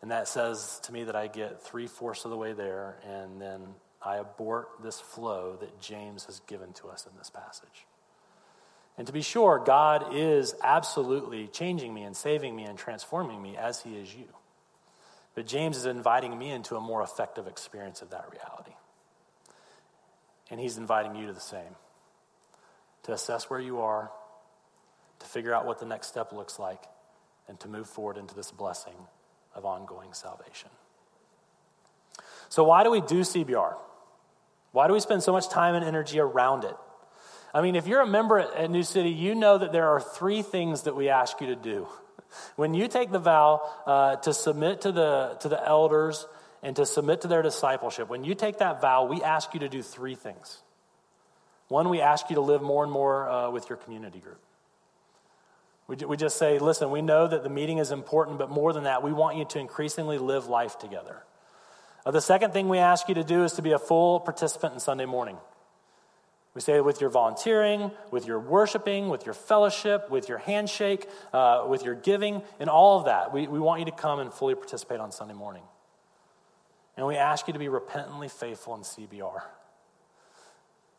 And 0.00 0.12
that 0.12 0.28
says 0.28 0.80
to 0.84 0.92
me 0.92 1.02
that 1.02 1.16
I 1.16 1.26
get 1.26 1.60
three 1.60 1.88
fourths 1.88 2.24
of 2.24 2.30
the 2.30 2.36
way 2.36 2.52
there, 2.52 2.98
and 3.04 3.40
then 3.40 3.62
I 4.00 4.18
abort 4.18 4.68
this 4.80 5.00
flow 5.00 5.56
that 5.58 5.80
James 5.80 6.26
has 6.26 6.38
given 6.46 6.72
to 6.74 6.86
us 6.86 7.04
in 7.10 7.18
this 7.18 7.30
passage. 7.30 7.86
And 8.96 9.08
to 9.08 9.12
be 9.12 9.22
sure, 9.22 9.60
God 9.64 10.14
is 10.14 10.54
absolutely 10.62 11.48
changing 11.48 11.92
me 11.92 12.02
and 12.04 12.16
saving 12.16 12.54
me 12.54 12.62
and 12.62 12.78
transforming 12.78 13.42
me 13.42 13.56
as 13.56 13.80
He 13.82 13.96
is 13.96 14.14
you. 14.14 14.28
But 15.34 15.46
James 15.46 15.76
is 15.76 15.86
inviting 15.86 16.38
me 16.38 16.50
into 16.50 16.76
a 16.76 16.80
more 16.80 17.02
effective 17.02 17.46
experience 17.46 18.02
of 18.02 18.10
that 18.10 18.26
reality. 18.30 18.76
And 20.50 20.60
He's 20.60 20.76
inviting 20.76 21.16
you 21.16 21.26
to 21.26 21.32
the 21.32 21.40
same 21.40 21.76
to 23.04 23.12
assess 23.12 23.50
where 23.50 23.58
you 23.58 23.80
are, 23.80 24.10
to 25.18 25.26
figure 25.26 25.52
out 25.52 25.66
what 25.66 25.80
the 25.80 25.86
next 25.86 26.06
step 26.06 26.32
looks 26.32 26.58
like, 26.58 26.84
and 27.48 27.58
to 27.60 27.68
move 27.68 27.88
forward 27.88 28.16
into 28.16 28.34
this 28.34 28.50
blessing 28.50 28.94
of 29.54 29.64
ongoing 29.64 30.12
salvation. 30.12 30.70
So, 32.48 32.64
why 32.64 32.84
do 32.84 32.90
we 32.90 33.00
do 33.00 33.20
CBR? 33.20 33.74
Why 34.72 34.86
do 34.86 34.92
we 34.92 35.00
spend 35.00 35.22
so 35.22 35.32
much 35.32 35.48
time 35.48 35.74
and 35.74 35.84
energy 35.84 36.18
around 36.18 36.64
it? 36.64 36.76
I 37.54 37.60
mean, 37.60 37.76
if 37.76 37.86
you're 37.86 38.00
a 38.00 38.06
member 38.06 38.38
at 38.38 38.70
New 38.70 38.82
City, 38.82 39.10
you 39.10 39.34
know 39.34 39.58
that 39.58 39.72
there 39.72 39.88
are 39.88 40.00
three 40.00 40.42
things 40.42 40.82
that 40.82 40.96
we 40.96 41.08
ask 41.10 41.40
you 41.40 41.48
to 41.48 41.56
do. 41.56 41.86
When 42.56 42.74
you 42.74 42.88
take 42.88 43.10
the 43.10 43.18
vow 43.18 43.62
uh, 43.86 44.16
to 44.16 44.32
submit 44.32 44.82
to 44.82 44.92
the, 44.92 45.36
to 45.40 45.48
the 45.48 45.66
elders 45.66 46.26
and 46.62 46.76
to 46.76 46.86
submit 46.86 47.22
to 47.22 47.28
their 47.28 47.42
discipleship, 47.42 48.08
when 48.08 48.24
you 48.24 48.34
take 48.34 48.58
that 48.58 48.80
vow, 48.80 49.06
we 49.06 49.22
ask 49.22 49.54
you 49.54 49.60
to 49.60 49.68
do 49.68 49.82
three 49.82 50.14
things. 50.14 50.62
One, 51.68 51.88
we 51.88 52.00
ask 52.00 52.28
you 52.30 52.36
to 52.36 52.42
live 52.42 52.62
more 52.62 52.84
and 52.84 52.92
more 52.92 53.28
uh, 53.28 53.50
with 53.50 53.68
your 53.70 53.78
community 53.78 54.18
group. 54.18 54.40
We, 55.88 55.96
we 55.96 56.16
just 56.16 56.36
say, 56.36 56.58
listen, 56.58 56.90
we 56.90 57.02
know 57.02 57.26
that 57.26 57.42
the 57.42 57.50
meeting 57.50 57.78
is 57.78 57.90
important, 57.90 58.38
but 58.38 58.50
more 58.50 58.72
than 58.72 58.84
that, 58.84 59.02
we 59.02 59.12
want 59.12 59.36
you 59.36 59.44
to 59.46 59.58
increasingly 59.58 60.18
live 60.18 60.46
life 60.46 60.78
together. 60.78 61.22
Uh, 62.04 62.10
the 62.10 62.20
second 62.20 62.52
thing 62.52 62.68
we 62.68 62.78
ask 62.78 63.08
you 63.08 63.14
to 63.14 63.24
do 63.24 63.44
is 63.44 63.52
to 63.54 63.62
be 63.62 63.72
a 63.72 63.78
full 63.78 64.20
participant 64.20 64.74
in 64.74 64.80
Sunday 64.80 65.06
morning. 65.06 65.36
We 66.54 66.60
say 66.60 66.80
with 66.80 67.00
your 67.00 67.08
volunteering, 67.08 67.90
with 68.10 68.26
your 68.26 68.38
worshiping, 68.38 69.08
with 69.08 69.24
your 69.24 69.34
fellowship, 69.34 70.10
with 70.10 70.28
your 70.28 70.38
handshake, 70.38 71.08
uh, 71.32 71.64
with 71.66 71.82
your 71.82 71.94
giving, 71.94 72.42
and 72.60 72.68
all 72.68 72.98
of 72.98 73.06
that. 73.06 73.32
We, 73.32 73.46
we 73.46 73.58
want 73.58 73.80
you 73.80 73.86
to 73.86 73.92
come 73.92 74.20
and 74.20 74.32
fully 74.32 74.54
participate 74.54 75.00
on 75.00 75.12
Sunday 75.12 75.34
morning. 75.34 75.62
And 76.96 77.06
we 77.06 77.16
ask 77.16 77.46
you 77.46 77.54
to 77.54 77.58
be 77.58 77.68
repentantly 77.68 78.28
faithful 78.28 78.74
in 78.74 78.82
CBR. 78.82 79.40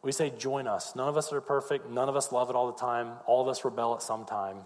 We 0.01 0.11
say, 0.11 0.31
join 0.31 0.67
us. 0.67 0.95
None 0.95 1.07
of 1.07 1.17
us 1.17 1.31
are 1.31 1.39
perfect. 1.39 1.89
None 1.89 2.09
of 2.09 2.15
us 2.15 2.31
love 2.31 2.49
it 2.49 2.55
all 2.55 2.71
the 2.71 2.79
time. 2.79 3.11
All 3.27 3.41
of 3.41 3.47
us 3.47 3.63
rebel 3.63 3.93
at 3.93 4.01
some 4.01 4.25
time. 4.25 4.57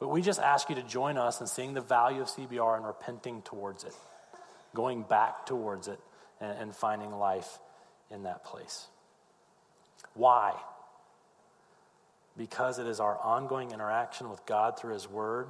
But 0.00 0.08
we 0.08 0.22
just 0.22 0.40
ask 0.40 0.68
you 0.68 0.74
to 0.74 0.82
join 0.82 1.16
us 1.16 1.40
in 1.40 1.46
seeing 1.46 1.72
the 1.72 1.80
value 1.80 2.20
of 2.20 2.28
CBR 2.28 2.76
and 2.76 2.86
repenting 2.86 3.42
towards 3.42 3.84
it 3.84 3.94
going 4.74 5.02
back 5.02 5.46
towards 5.46 5.88
it 5.88 5.98
and, 6.40 6.58
and 6.58 6.76
finding 6.76 7.10
life 7.10 7.58
in 8.10 8.24
that 8.24 8.44
place. 8.44 8.86
Why? 10.14 10.54
Because 12.36 12.78
it 12.78 12.86
is 12.86 13.00
our 13.00 13.18
ongoing 13.18 13.72
interaction 13.72 14.30
with 14.30 14.44
God 14.46 14.78
through 14.78 14.94
His 14.94 15.08
Word 15.08 15.48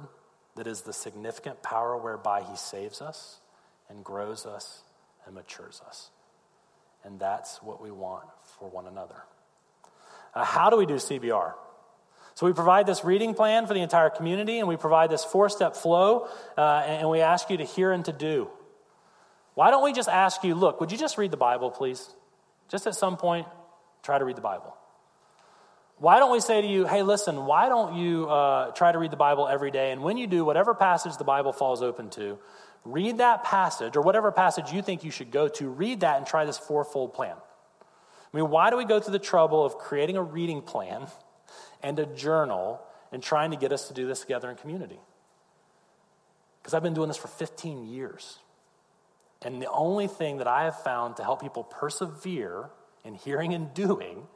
that 0.55 0.67
is 0.67 0.81
the 0.81 0.93
significant 0.93 1.61
power 1.63 1.97
whereby 1.97 2.41
He 2.41 2.55
saves 2.55 3.01
us 3.01 3.39
and 3.89 4.03
grows 4.03 4.45
us 4.45 4.83
and 5.25 5.35
matures 5.35 5.81
us. 5.87 6.09
And 7.03 7.19
that's 7.19 7.61
what 7.63 7.81
we 7.81 7.91
want 7.91 8.25
for 8.57 8.69
one 8.69 8.87
another. 8.87 9.23
Uh, 10.33 10.43
how 10.43 10.69
do 10.69 10.77
we 10.77 10.85
do 10.85 10.95
CBR? 10.95 11.53
So 12.35 12.45
we 12.45 12.53
provide 12.53 12.87
this 12.87 13.03
reading 13.03 13.33
plan 13.33 13.67
for 13.67 13.73
the 13.73 13.81
entire 13.81 14.09
community, 14.09 14.59
and 14.59 14.67
we 14.67 14.77
provide 14.77 15.09
this 15.09 15.25
four 15.25 15.49
step 15.49 15.75
flow, 15.75 16.27
uh, 16.57 16.83
and 16.85 17.09
we 17.09 17.21
ask 17.21 17.49
you 17.49 17.57
to 17.57 17.65
hear 17.65 17.91
and 17.91 18.05
to 18.05 18.13
do. 18.13 18.49
Why 19.55 19.71
don't 19.71 19.83
we 19.83 19.91
just 19.91 20.07
ask 20.07 20.43
you, 20.43 20.55
look, 20.55 20.79
would 20.79 20.91
you 20.91 20.97
just 20.97 21.17
read 21.17 21.31
the 21.31 21.37
Bible, 21.37 21.69
please? 21.69 22.09
Just 22.69 22.87
at 22.87 22.95
some 22.95 23.17
point, 23.17 23.45
try 24.03 24.17
to 24.17 24.25
read 24.25 24.37
the 24.37 24.41
Bible. 24.41 24.75
Why 25.97 26.19
don't 26.19 26.31
we 26.31 26.39
say 26.39 26.61
to 26.61 26.67
you, 26.67 26.85
hey, 26.85 27.03
listen, 27.03 27.45
why 27.45 27.67
don't 27.67 27.95
you 27.95 28.29
uh, 28.29 28.71
try 28.71 28.91
to 28.91 28.97
read 28.97 29.11
the 29.11 29.17
Bible 29.17 29.47
every 29.47 29.69
day? 29.69 29.91
And 29.91 30.01
when 30.01 30.17
you 30.17 30.27
do, 30.27 30.45
whatever 30.45 30.73
passage 30.73 31.17
the 31.17 31.25
Bible 31.25 31.51
falls 31.51 31.81
open 31.81 32.09
to, 32.11 32.39
read 32.85 33.17
that 33.17 33.43
passage 33.43 33.97
or 33.97 34.01
whatever 34.01 34.31
passage 34.31 34.71
you 34.71 34.81
think 34.81 35.03
you 35.03 35.11
should 35.11 35.29
go 35.29 35.49
to, 35.49 35.67
read 35.67 35.99
that 35.99 36.17
and 36.17 36.25
try 36.25 36.45
this 36.45 36.57
fourfold 36.57 37.13
plan. 37.13 37.35
I 37.35 38.37
mean, 38.37 38.49
why 38.49 38.69
do 38.69 38.77
we 38.77 38.85
go 38.85 39.01
through 39.01 39.11
the 39.11 39.19
trouble 39.19 39.65
of 39.65 39.77
creating 39.77 40.15
a 40.15 40.23
reading 40.23 40.61
plan 40.61 41.07
and 41.83 41.99
a 41.99 42.05
journal 42.05 42.81
and 43.11 43.21
trying 43.21 43.51
to 43.51 43.57
get 43.57 43.73
us 43.73 43.89
to 43.89 43.93
do 43.93 44.07
this 44.07 44.21
together 44.21 44.49
in 44.49 44.55
community? 44.55 44.99
Because 46.61 46.73
I've 46.73 46.83
been 46.83 46.93
doing 46.93 47.09
this 47.09 47.17
for 47.17 47.27
15 47.27 47.87
years. 47.87 48.39
And 49.41 49.61
the 49.61 49.69
only 49.69 50.07
thing 50.07 50.37
that 50.37 50.47
I 50.47 50.65
have 50.65 50.81
found 50.81 51.17
to 51.17 51.23
help 51.23 51.41
people 51.41 51.63
persevere 51.63 52.69
in 53.03 53.13
hearing 53.13 53.53
and 53.53 53.73
doing 53.73 54.27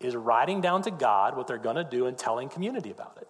is 0.00 0.14
writing 0.14 0.60
down 0.60 0.82
to 0.82 0.90
God 0.90 1.36
what 1.36 1.46
they're 1.46 1.58
going 1.58 1.76
to 1.76 1.84
do 1.84 2.06
and 2.06 2.16
telling 2.16 2.48
community 2.48 2.90
about 2.90 3.18
it. 3.20 3.28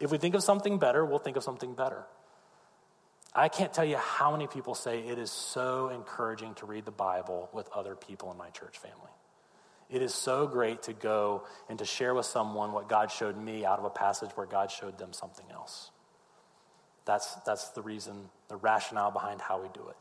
If 0.00 0.10
we 0.10 0.18
think 0.18 0.34
of 0.34 0.42
something 0.42 0.78
better, 0.78 1.04
we'll 1.04 1.18
think 1.18 1.36
of 1.36 1.44
something 1.44 1.74
better. 1.74 2.04
I 3.34 3.48
can't 3.48 3.72
tell 3.72 3.84
you 3.84 3.96
how 3.96 4.32
many 4.32 4.46
people 4.46 4.74
say 4.74 5.00
it 5.00 5.18
is 5.18 5.30
so 5.30 5.88
encouraging 5.88 6.54
to 6.56 6.66
read 6.66 6.84
the 6.84 6.90
Bible 6.90 7.48
with 7.52 7.68
other 7.74 7.94
people 7.94 8.30
in 8.30 8.36
my 8.36 8.50
church 8.50 8.78
family. 8.78 9.10
It 9.88 10.02
is 10.02 10.14
so 10.14 10.46
great 10.46 10.82
to 10.84 10.92
go 10.92 11.44
and 11.68 11.78
to 11.78 11.84
share 11.84 12.14
with 12.14 12.26
someone 12.26 12.72
what 12.72 12.88
God 12.88 13.10
showed 13.10 13.36
me 13.36 13.64
out 13.64 13.78
of 13.78 13.84
a 13.84 13.90
passage 13.90 14.30
where 14.34 14.46
God 14.46 14.70
showed 14.70 14.98
them 14.98 15.12
something 15.12 15.46
else. 15.52 15.90
That's, 17.04 17.34
that's 17.46 17.70
the 17.70 17.82
reason, 17.82 18.28
the 18.48 18.56
rationale 18.56 19.10
behind 19.10 19.40
how 19.40 19.60
we 19.60 19.68
do 19.74 19.88
it. 19.88 19.96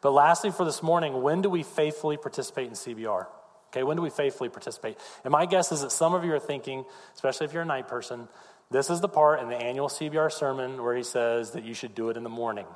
But 0.00 0.12
lastly, 0.12 0.50
for 0.50 0.64
this 0.64 0.82
morning, 0.82 1.22
when 1.22 1.42
do 1.42 1.48
we 1.48 1.62
faithfully 1.62 2.16
participate 2.16 2.66
in 2.68 2.72
CBR? 2.74 3.26
Okay, 3.68 3.82
when 3.82 3.96
do 3.96 4.02
we 4.02 4.10
faithfully 4.10 4.48
participate? 4.48 4.96
And 5.24 5.32
my 5.32 5.46
guess 5.46 5.72
is 5.72 5.82
that 5.82 5.92
some 5.92 6.14
of 6.14 6.24
you 6.24 6.32
are 6.32 6.38
thinking, 6.38 6.84
especially 7.14 7.46
if 7.46 7.52
you're 7.52 7.62
a 7.62 7.66
night 7.66 7.88
person, 7.88 8.28
this 8.70 8.90
is 8.90 9.00
the 9.00 9.08
part 9.08 9.40
in 9.40 9.48
the 9.48 9.56
annual 9.56 9.88
CBR 9.88 10.32
sermon 10.32 10.82
where 10.82 10.96
he 10.96 11.02
says 11.02 11.52
that 11.52 11.64
you 11.64 11.74
should 11.74 11.94
do 11.94 12.08
it 12.08 12.16
in 12.16 12.22
the 12.22 12.30
morning. 12.30 12.66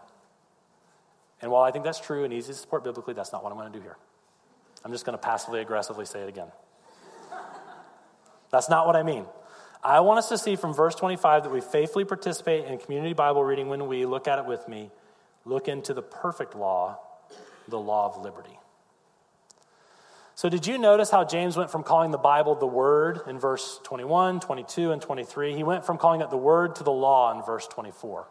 And 1.40 1.50
while 1.50 1.62
I 1.62 1.70
think 1.70 1.84
that's 1.84 2.00
true 2.00 2.24
and 2.24 2.32
easy 2.32 2.52
to 2.52 2.58
support 2.58 2.84
biblically, 2.84 3.14
that's 3.14 3.32
not 3.32 3.42
what 3.42 3.50
I'm 3.50 3.58
going 3.58 3.72
to 3.72 3.78
do 3.78 3.82
here. 3.82 3.96
I'm 4.84 4.92
just 4.92 5.04
going 5.04 5.16
to 5.16 5.22
passively 5.22 5.60
aggressively 5.60 6.04
say 6.04 6.20
it 6.20 6.28
again. 6.28 6.48
That's 8.50 8.68
not 8.68 8.86
what 8.86 8.96
I 8.96 9.02
mean. 9.02 9.26
I 9.82 10.00
want 10.00 10.18
us 10.18 10.28
to 10.28 10.38
see 10.38 10.56
from 10.56 10.74
verse 10.74 10.94
25 10.94 11.44
that 11.44 11.52
we 11.52 11.60
faithfully 11.60 12.04
participate 12.04 12.66
in 12.66 12.78
community 12.78 13.14
Bible 13.14 13.42
reading 13.42 13.68
when 13.68 13.86
we 13.86 14.04
look 14.04 14.28
at 14.28 14.38
it 14.38 14.44
with 14.44 14.68
me, 14.68 14.90
look 15.44 15.68
into 15.68 15.94
the 15.94 16.02
perfect 16.02 16.54
law, 16.54 16.98
the 17.70 17.80
law 17.80 18.06
of 18.06 18.22
liberty. 18.22 18.58
So, 20.34 20.48
did 20.48 20.66
you 20.66 20.78
notice 20.78 21.10
how 21.10 21.24
James 21.24 21.56
went 21.56 21.70
from 21.70 21.82
calling 21.82 22.12
the 22.12 22.18
Bible 22.18 22.54
the 22.54 22.66
Word 22.66 23.20
in 23.26 23.38
verse 23.38 23.78
21, 23.84 24.40
22, 24.40 24.90
and 24.92 25.02
23? 25.02 25.54
He 25.54 25.62
went 25.62 25.84
from 25.84 25.98
calling 25.98 26.22
it 26.22 26.30
the 26.30 26.36
Word 26.36 26.76
to 26.76 26.84
the 26.84 26.92
law 26.92 27.36
in 27.36 27.44
verse 27.44 27.66
24. 27.66 28.26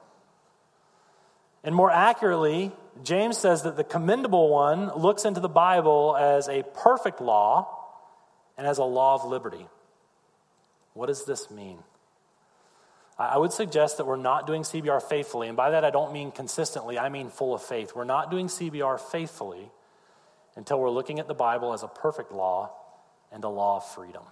And 1.63 1.75
more 1.75 1.91
accurately, 1.91 2.71
James 3.03 3.37
says 3.37 3.63
that 3.63 3.75
the 3.75 3.83
commendable 3.83 4.49
one 4.49 4.95
looks 4.97 5.25
into 5.25 5.39
the 5.39 5.49
Bible 5.49 6.15
as 6.17 6.47
a 6.47 6.63
perfect 6.63 7.21
law 7.21 7.67
and 8.57 8.65
as 8.65 8.77
a 8.77 8.83
law 8.83 9.15
of 9.15 9.25
liberty. 9.25 9.67
What 10.93 11.07
does 11.07 11.25
this 11.25 11.51
mean? 11.51 11.79
I 13.19 13.37
would 13.37 13.51
suggest 13.51 13.97
that 13.97 14.05
we're 14.05 14.15
not 14.15 14.47
doing 14.47 14.61
CBR 14.61 15.03
faithfully, 15.03 15.49
and 15.49 15.57
by 15.57 15.71
that 15.71 15.83
I 15.83 15.89
don't 15.89 16.13
mean 16.13 16.31
consistently, 16.31 16.97
I 16.97 17.09
mean 17.09 17.29
full 17.29 17.53
of 17.53 17.61
faith. 17.61 17.91
We're 17.93 18.05
not 18.05 18.31
doing 18.31 18.47
CBR 18.47 18.97
faithfully 18.97 19.69
until 20.55 20.79
we're 20.79 20.89
looking 20.89 21.19
at 21.19 21.27
the 21.27 21.33
Bible 21.33 21.73
as 21.73 21.83
a 21.83 21.87
perfect 21.89 22.31
law 22.31 22.71
and 23.29 23.43
a 23.43 23.49
law 23.49 23.77
of 23.77 23.85
freedom. 23.85 24.23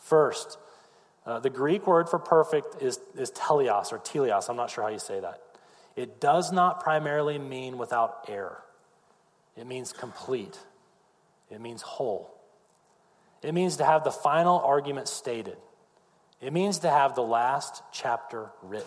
First, 0.00 0.56
uh, 1.26 1.38
the 1.38 1.50
Greek 1.50 1.86
word 1.86 2.08
for 2.08 2.18
perfect 2.18 2.82
is, 2.82 2.98
is 3.14 3.30
teleos 3.30 3.92
or 3.92 3.98
teleos. 3.98 4.48
I'm 4.48 4.56
not 4.56 4.70
sure 4.70 4.84
how 4.84 4.90
you 4.90 4.98
say 4.98 5.20
that. 5.20 5.42
It 5.96 6.20
does 6.20 6.50
not 6.50 6.80
primarily 6.80 7.38
mean 7.38 7.76
without 7.76 8.24
error, 8.28 8.62
it 9.54 9.66
means 9.66 9.92
complete, 9.92 10.58
it 11.50 11.60
means 11.60 11.82
whole. 11.82 12.34
It 13.40 13.52
means 13.52 13.76
to 13.76 13.84
have 13.84 14.02
the 14.02 14.10
final 14.10 14.58
argument 14.58 15.06
stated, 15.06 15.58
it 16.40 16.52
means 16.52 16.80
to 16.80 16.90
have 16.90 17.14
the 17.14 17.22
last 17.22 17.82
chapter 17.92 18.50
written. 18.62 18.86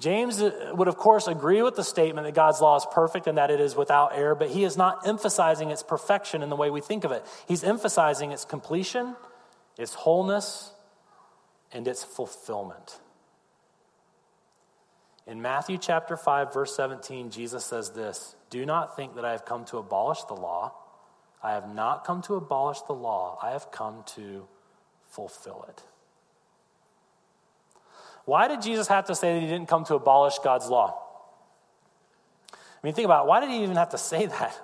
James 0.00 0.40
uh, 0.40 0.72
would, 0.74 0.88
of 0.88 0.96
course, 0.96 1.28
agree 1.28 1.62
with 1.62 1.76
the 1.76 1.84
statement 1.84 2.26
that 2.26 2.34
God's 2.34 2.60
law 2.60 2.76
is 2.76 2.86
perfect 2.92 3.26
and 3.26 3.38
that 3.38 3.50
it 3.50 3.60
is 3.60 3.74
without 3.74 4.12
error, 4.14 4.34
but 4.34 4.50
he 4.50 4.64
is 4.64 4.76
not 4.76 5.06
emphasizing 5.06 5.70
its 5.70 5.82
perfection 5.82 6.42
in 6.42 6.50
the 6.50 6.56
way 6.56 6.70
we 6.70 6.80
think 6.80 7.04
of 7.04 7.12
it. 7.12 7.24
He's 7.46 7.64
emphasizing 7.64 8.32
its 8.32 8.44
completion, 8.44 9.16
its 9.78 9.94
wholeness, 9.94 10.72
and 11.72 11.88
its 11.88 12.04
fulfillment. 12.04 12.98
In 15.26 15.40
Matthew 15.40 15.78
chapter 15.78 16.16
5, 16.16 16.52
verse 16.52 16.76
17, 16.76 17.30
Jesus 17.30 17.64
says 17.64 17.90
this 17.90 18.36
Do 18.50 18.66
not 18.66 18.96
think 18.96 19.14
that 19.14 19.24
I 19.24 19.32
have 19.32 19.44
come 19.44 19.64
to 19.66 19.78
abolish 19.78 20.22
the 20.24 20.34
law. 20.34 20.74
I 21.42 21.52
have 21.52 21.74
not 21.74 22.04
come 22.04 22.22
to 22.22 22.34
abolish 22.34 22.80
the 22.82 22.94
law, 22.94 23.38
I 23.42 23.50
have 23.50 23.70
come 23.70 24.02
to 24.16 24.46
fulfill 25.06 25.64
it. 25.68 25.82
Why 28.24 28.48
did 28.48 28.62
Jesus 28.62 28.88
have 28.88 29.06
to 29.06 29.14
say 29.14 29.34
that 29.34 29.40
he 29.40 29.46
didn't 29.46 29.68
come 29.68 29.84
to 29.84 29.94
abolish 29.94 30.38
God's 30.38 30.68
law? 30.68 31.00
I 32.52 32.56
mean, 32.82 32.94
think 32.94 33.04
about 33.04 33.24
it. 33.24 33.28
Why 33.28 33.40
did 33.40 33.50
he 33.50 33.62
even 33.62 33.76
have 33.76 33.90
to 33.90 33.98
say 33.98 34.26
that? 34.38 34.60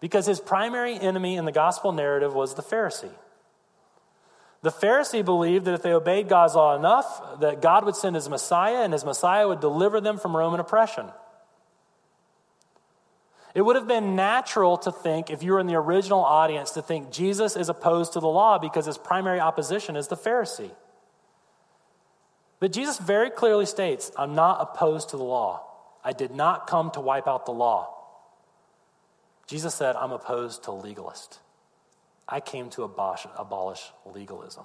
Because 0.00 0.26
his 0.26 0.40
primary 0.40 0.98
enemy 0.98 1.36
in 1.36 1.44
the 1.44 1.52
gospel 1.52 1.92
narrative 1.92 2.34
was 2.34 2.54
the 2.54 2.62
Pharisee. 2.62 3.12
The 4.62 4.70
Pharisee 4.70 5.24
believed 5.24 5.64
that 5.64 5.74
if 5.74 5.82
they 5.82 5.92
obeyed 5.92 6.28
God's 6.28 6.54
law 6.54 6.76
enough, 6.76 7.40
that 7.40 7.60
God 7.60 7.84
would 7.84 7.96
send 7.96 8.14
his 8.14 8.28
Messiah 8.28 8.82
and 8.84 8.92
his 8.92 9.04
Messiah 9.04 9.46
would 9.48 9.60
deliver 9.60 10.00
them 10.00 10.18
from 10.18 10.36
Roman 10.36 10.60
oppression. 10.60 11.06
It 13.54 13.62
would 13.62 13.76
have 13.76 13.88
been 13.88 14.16
natural 14.16 14.78
to 14.78 14.92
think, 14.92 15.30
if 15.30 15.42
you 15.42 15.52
were 15.52 15.60
in 15.60 15.66
the 15.66 15.74
original 15.74 16.24
audience, 16.24 16.70
to 16.72 16.82
think 16.82 17.10
Jesus 17.10 17.54
is 17.56 17.68
opposed 17.68 18.14
to 18.14 18.20
the 18.20 18.28
law 18.28 18.58
because 18.58 18.86
his 18.86 18.96
primary 18.96 19.40
opposition 19.40 19.96
is 19.96 20.08
the 20.08 20.16
Pharisee. 20.16 20.70
But 22.62 22.70
Jesus 22.70 22.96
very 22.96 23.28
clearly 23.28 23.66
states, 23.66 24.12
I'm 24.16 24.36
not 24.36 24.58
opposed 24.60 25.08
to 25.08 25.16
the 25.16 25.24
law. 25.24 25.64
I 26.04 26.12
did 26.12 26.30
not 26.30 26.68
come 26.68 26.92
to 26.92 27.00
wipe 27.00 27.26
out 27.26 27.44
the 27.44 27.52
law. 27.52 27.92
Jesus 29.48 29.74
said, 29.74 29.96
I'm 29.96 30.12
opposed 30.12 30.62
to 30.62 30.70
legalist. 30.70 31.40
I 32.28 32.38
came 32.38 32.70
to 32.70 32.84
abolish, 32.84 33.26
abolish 33.36 33.82
legalism. 34.04 34.62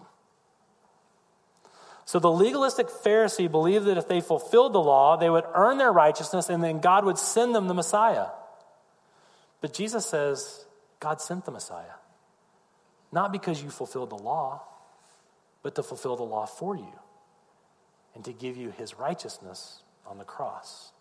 So 2.06 2.20
the 2.20 2.32
legalistic 2.32 2.86
Pharisee 2.86 3.50
believed 3.50 3.86
that 3.86 3.98
if 3.98 4.08
they 4.08 4.22
fulfilled 4.22 4.74
the 4.74 4.80
law, 4.80 5.18
they 5.18 5.32
would 5.32 5.46
earn 5.56 5.80
their 5.80 5.92
righteousness 5.92 6.50
and 6.50 6.64
then 6.64 6.80
God 6.82 7.04
would 7.04 7.18
send 7.18 7.56
them 7.56 7.68
the 7.68 7.74
Messiah. 7.74 8.28
But 9.60 9.74
Jesus 9.74 10.06
says, 10.06 10.66
God 11.00 11.20
sent 11.20 11.46
the 11.46 11.52
Messiah. 11.52 11.98
Not 13.12 13.32
because 13.32 13.64
you 13.64 13.72
fulfilled 13.72 14.12
the 14.12 14.20
law, 14.20 14.62
but 15.64 15.74
to 15.74 15.82
fulfill 15.82 16.16
the 16.16 16.22
law 16.22 16.46
for 16.46 16.76
you 16.76 16.94
and 18.18 18.26
to 18.26 18.34
give 18.34 18.58
you 18.58 18.72
his 18.72 18.98
righteousness 18.98 19.84
on 20.08 20.18
the 20.18 20.24
cross. 20.24 20.92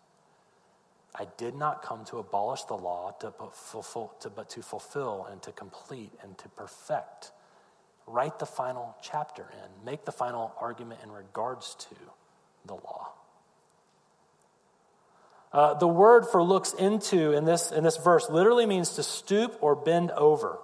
I 1.15 1.25
did 1.37 1.55
not 1.55 1.81
come 1.81 2.05
to 2.05 2.19
abolish 2.19 2.61
the 2.65 2.75
law, 2.75 3.15
to 3.21 3.33
fulfill, 3.53 4.13
to, 4.19 4.29
but 4.29 4.51
to 4.51 4.61
fulfill 4.61 5.27
and 5.31 5.41
to 5.41 5.51
complete 5.51 6.11
and 6.21 6.37
to 6.37 6.49
perfect. 6.49 7.31
Write 8.05 8.37
the 8.37 8.45
final 8.45 8.95
chapter 9.01 9.47
in, 9.51 9.83
make 9.83 10.05
the 10.05 10.11
final 10.11 10.53
argument 10.61 10.99
in 11.01 11.11
regards 11.11 11.73
to 11.89 11.95
the 12.67 12.75
law. 12.75 13.09
Uh, 15.51 15.73
the 15.73 15.87
word 15.87 16.27
for 16.27 16.43
looks 16.43 16.73
into 16.73 17.31
in 17.31 17.45
this, 17.45 17.71
in 17.71 17.83
this 17.83 17.97
verse 17.97 18.29
literally 18.29 18.67
means 18.67 18.91
to 18.91 19.01
stoop 19.01 19.57
or 19.61 19.75
bend 19.75 20.11
over. 20.11 20.59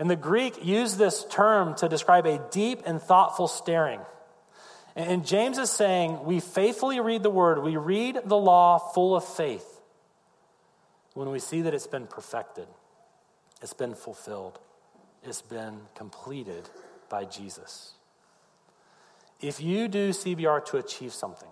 And 0.00 0.10
the 0.10 0.16
Greek 0.16 0.64
used 0.64 0.98
this 0.98 1.24
term 1.30 1.76
to 1.76 1.88
describe 1.88 2.26
a 2.26 2.40
deep 2.50 2.82
and 2.84 3.00
thoughtful 3.00 3.46
staring. 3.46 4.00
And 4.96 5.26
James 5.26 5.58
is 5.58 5.70
saying 5.70 6.24
we 6.24 6.40
faithfully 6.40 7.00
read 7.00 7.22
the 7.22 7.30
word, 7.30 7.62
we 7.62 7.76
read 7.76 8.18
the 8.24 8.36
law 8.36 8.78
full 8.78 9.14
of 9.14 9.24
faith 9.24 9.80
when 11.12 11.30
we 11.30 11.38
see 11.38 11.62
that 11.62 11.74
it's 11.74 11.86
been 11.86 12.06
perfected, 12.06 12.66
it's 13.60 13.74
been 13.74 13.94
fulfilled, 13.94 14.58
it's 15.22 15.42
been 15.42 15.80
completed 15.94 16.68
by 17.10 17.26
Jesus. 17.26 17.92
If 19.40 19.60
you 19.60 19.86
do 19.86 20.10
CBR 20.10 20.64
to 20.66 20.78
achieve 20.78 21.12
something, 21.12 21.48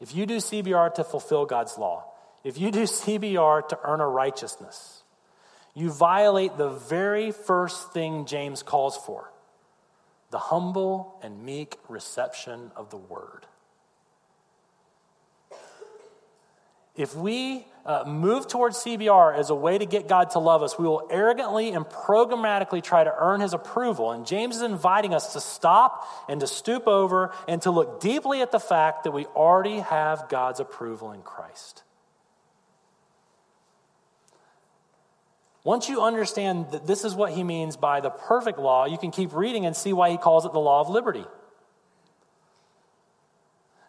if 0.00 0.14
you 0.14 0.24
do 0.24 0.36
CBR 0.36 0.94
to 0.94 1.04
fulfill 1.04 1.46
God's 1.46 1.76
law, 1.76 2.04
if 2.44 2.56
you 2.56 2.70
do 2.70 2.84
CBR 2.84 3.68
to 3.68 3.78
earn 3.82 4.00
a 4.00 4.08
righteousness, 4.08 5.02
you 5.74 5.90
violate 5.90 6.56
the 6.56 6.70
very 6.70 7.32
first 7.32 7.92
thing 7.92 8.26
James 8.26 8.62
calls 8.62 8.96
for 8.96 9.30
the 10.30 10.38
humble 10.38 11.18
and 11.22 11.44
meek 11.44 11.76
reception 11.88 12.70
of 12.76 12.90
the 12.90 12.96
word. 12.96 13.46
If 16.96 17.14
we 17.14 17.66
uh, 17.86 18.04
move 18.06 18.46
towards 18.46 18.78
CBR 18.78 19.36
as 19.38 19.48
a 19.48 19.54
way 19.54 19.78
to 19.78 19.86
get 19.86 20.06
God 20.06 20.30
to 20.30 20.38
love 20.38 20.62
us, 20.62 20.78
we 20.78 20.86
will 20.86 21.08
arrogantly 21.10 21.70
and 21.70 21.86
programmatically 21.86 22.82
try 22.82 23.04
to 23.04 23.14
earn 23.16 23.40
his 23.40 23.54
approval. 23.54 24.12
And 24.12 24.26
James 24.26 24.56
is 24.56 24.62
inviting 24.62 25.14
us 25.14 25.32
to 25.32 25.40
stop 25.40 26.06
and 26.28 26.40
to 26.40 26.46
stoop 26.46 26.86
over 26.86 27.32
and 27.48 27.62
to 27.62 27.70
look 27.70 28.00
deeply 28.00 28.42
at 28.42 28.52
the 28.52 28.60
fact 28.60 29.04
that 29.04 29.12
we 29.12 29.24
already 29.26 29.78
have 29.78 30.28
God's 30.28 30.60
approval 30.60 31.12
in 31.12 31.22
Christ. 31.22 31.84
Once 35.62 35.88
you 35.88 36.00
understand 36.00 36.70
that 36.70 36.86
this 36.86 37.04
is 37.04 37.14
what 37.14 37.32
he 37.32 37.44
means 37.44 37.76
by 37.76 38.00
the 38.00 38.10
perfect 38.10 38.58
law, 38.58 38.86
you 38.86 38.96
can 38.96 39.10
keep 39.10 39.34
reading 39.34 39.66
and 39.66 39.76
see 39.76 39.92
why 39.92 40.10
he 40.10 40.16
calls 40.16 40.46
it 40.46 40.52
the 40.52 40.60
law 40.60 40.80
of 40.80 40.88
liberty. 40.88 41.24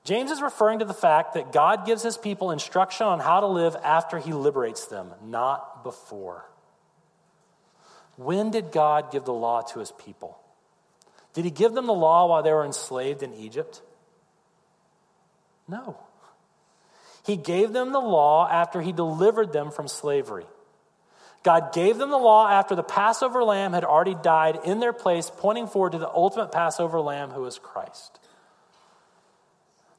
James 0.04 0.32
is 0.32 0.42
referring 0.42 0.80
to 0.80 0.86
the 0.86 0.94
fact 0.94 1.36
that 1.36 1.54
God 1.54 1.86
gives 1.86 2.02
his 2.02 2.18
people 2.18 2.52
instruction 2.52 3.06
on 3.06 3.20
how 3.20 3.40
to 3.40 3.48
live 3.48 3.76
after 3.84 4.18
he 4.18 4.34
liberates 4.34 4.88
them, 4.88 5.12
not 5.24 5.84
before. 5.84 6.46
When 8.18 8.52
did 8.52 8.72
God 8.72 9.12
give 9.12 9.26
the 9.26 9.34
law 9.34 9.62
to 9.62 9.80
his 9.80 9.92
people? 9.92 10.38
Did 11.34 11.46
he 11.46 11.52
give 11.52 11.74
them 11.74 11.88
the 11.88 11.94
law 11.94 12.28
while 12.28 12.44
they 12.44 12.52
were 12.52 12.66
enslaved 12.66 13.24
in 13.24 13.34
Egypt? 13.34 13.82
No. 15.68 15.98
He 17.26 17.38
gave 17.38 17.72
them 17.72 17.94
the 17.94 18.00
law 18.00 18.50
after 18.50 18.82
he 18.82 18.92
delivered 18.92 19.54
them 19.54 19.72
from 19.72 19.88
slavery. 19.88 20.46
God 21.44 21.74
gave 21.74 21.98
them 21.98 22.12
the 22.12 22.18
law 22.18 22.48
after 22.48 22.76
the 22.76 22.84
Passover 22.84 23.44
lamb 23.44 23.74
had 23.74 23.84
already 23.84 24.16
died 24.16 24.60
in 24.64 24.80
their 24.80 24.94
place, 24.94 25.32
pointing 25.36 25.68
forward 25.68 25.94
to 25.94 25.98
the 25.98 26.10
ultimate 26.10 26.52
Passover 26.52 27.00
lamb 27.02 27.32
who 27.32 27.46
is 27.46 27.58
Christ. 27.58 28.20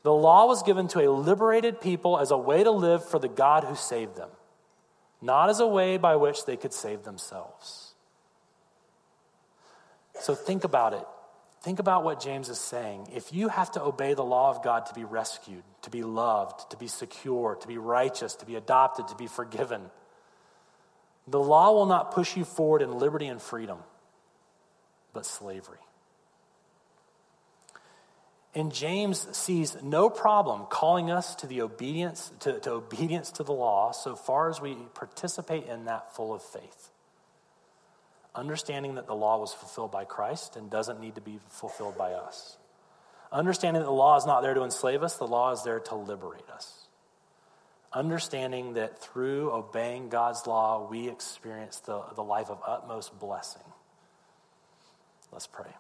The 0.03 0.13
law 0.13 0.47
was 0.47 0.63
given 0.63 0.89
to 0.89 1.01
a 1.01 1.11
liberated 1.11 1.81
people 1.81 2.19
as 2.19 2.31
a 2.31 2.37
way 2.37 2.63
to 2.63 2.71
live 2.71 3.09
for 3.09 3.19
the 3.19 3.29
God 3.29 3.65
who 3.65 3.75
saved 3.75 4.17
them, 4.17 4.31
not 5.21 5.49
as 5.49 5.61
a 5.61 5.67
way 5.67 5.97
by 5.97 6.17
which 6.17 6.45
they 6.45 6.57
could 6.57 6.73
save 6.73 7.03
themselves. 7.03 7.95
So 10.21 10.35
think 10.35 10.65
about 10.65 10.93
it. 10.93 11.05
Think 11.63 11.79
about 11.79 12.03
what 12.03 12.21
James 12.21 12.49
is 12.49 12.59
saying. 12.59 13.09
If 13.15 13.33
you 13.33 13.49
have 13.49 13.71
to 13.73 13.83
obey 13.83 14.15
the 14.15 14.25
law 14.25 14.51
of 14.51 14.65
God 14.65 14.87
to 14.87 14.95
be 14.95 15.05
rescued, 15.05 15.63
to 15.83 15.91
be 15.91 16.03
loved, 16.03 16.71
to 16.73 16.77
be 16.77 16.89
secure, 16.89 17.57
to 17.61 17.69
be 17.69 17.79
righteous, 17.79 18.35
to 18.37 18.47
be 18.47 18.57
adopted, 18.57 19.07
to 19.09 19.15
be 19.15 19.29
forgiven, 19.29 19.83
the 21.27 21.41
law 21.41 21.73
will 21.73 21.87
not 21.87 22.13
push 22.13 22.37
you 22.37 22.45
forward 22.45 22.83
in 22.83 22.99
liberty 22.99 23.27
and 23.27 23.41
freedom, 23.41 23.79
but 25.13 25.25
slavery. 25.25 25.79
And 28.55 28.73
James 28.73 29.27
sees 29.35 29.83
no 29.83 30.11
problem 30.11 30.67
calling 30.69 31.11
us 31.11 31.35
to 31.37 31.47
the 31.47 31.63
obedience 31.63 32.33
to, 32.41 32.61
to 32.61 32.73
obedience 32.73 33.31
to 33.33 33.43
the 33.43 33.53
law 33.53 33.93
so 33.93 34.15
far 34.15 34.51
as 34.51 34.61
we 34.61 34.75
participate 34.95 35.67
in 35.67 35.87
that 35.87 36.15
full 36.15 36.35
of 36.35 36.43
faith. 36.43 36.91
Understanding 38.35 38.97
that 38.97 39.07
the 39.07 39.15
law 39.15 39.39
was 39.39 39.55
fulfilled 39.55 39.91
by 39.91 40.05
Christ 40.05 40.57
and 40.57 40.71
doesn't 40.71 41.01
need 41.01 41.15
to 41.15 41.21
be 41.21 41.39
fulfilled 41.49 41.97
by 41.97 42.13
us. 42.13 42.59
Understanding 43.31 43.81
that 43.81 43.87
the 43.87 43.93
law 43.93 44.17
is 44.17 44.27
not 44.27 44.43
there 44.43 44.55
to 44.55 44.63
enslave 44.63 45.03
us, 45.03 45.17
the 45.17 45.27
law 45.27 45.53
is 45.53 45.63
there 45.63 45.81
to 45.81 45.95
liberate 45.95 46.49
us. 46.51 46.82
Understanding 47.95 48.75
that 48.75 48.99
through 48.99 49.51
obeying 49.53 50.09
God's 50.09 50.47
law, 50.47 50.89
we 50.89 51.09
experience 51.09 51.81
the, 51.81 52.03
the 52.15 52.23
life 52.23 52.49
of 52.49 52.59
utmost 52.67 53.19
blessing. 53.19 53.63
Let's 55.31 55.47
pray. 55.47 55.71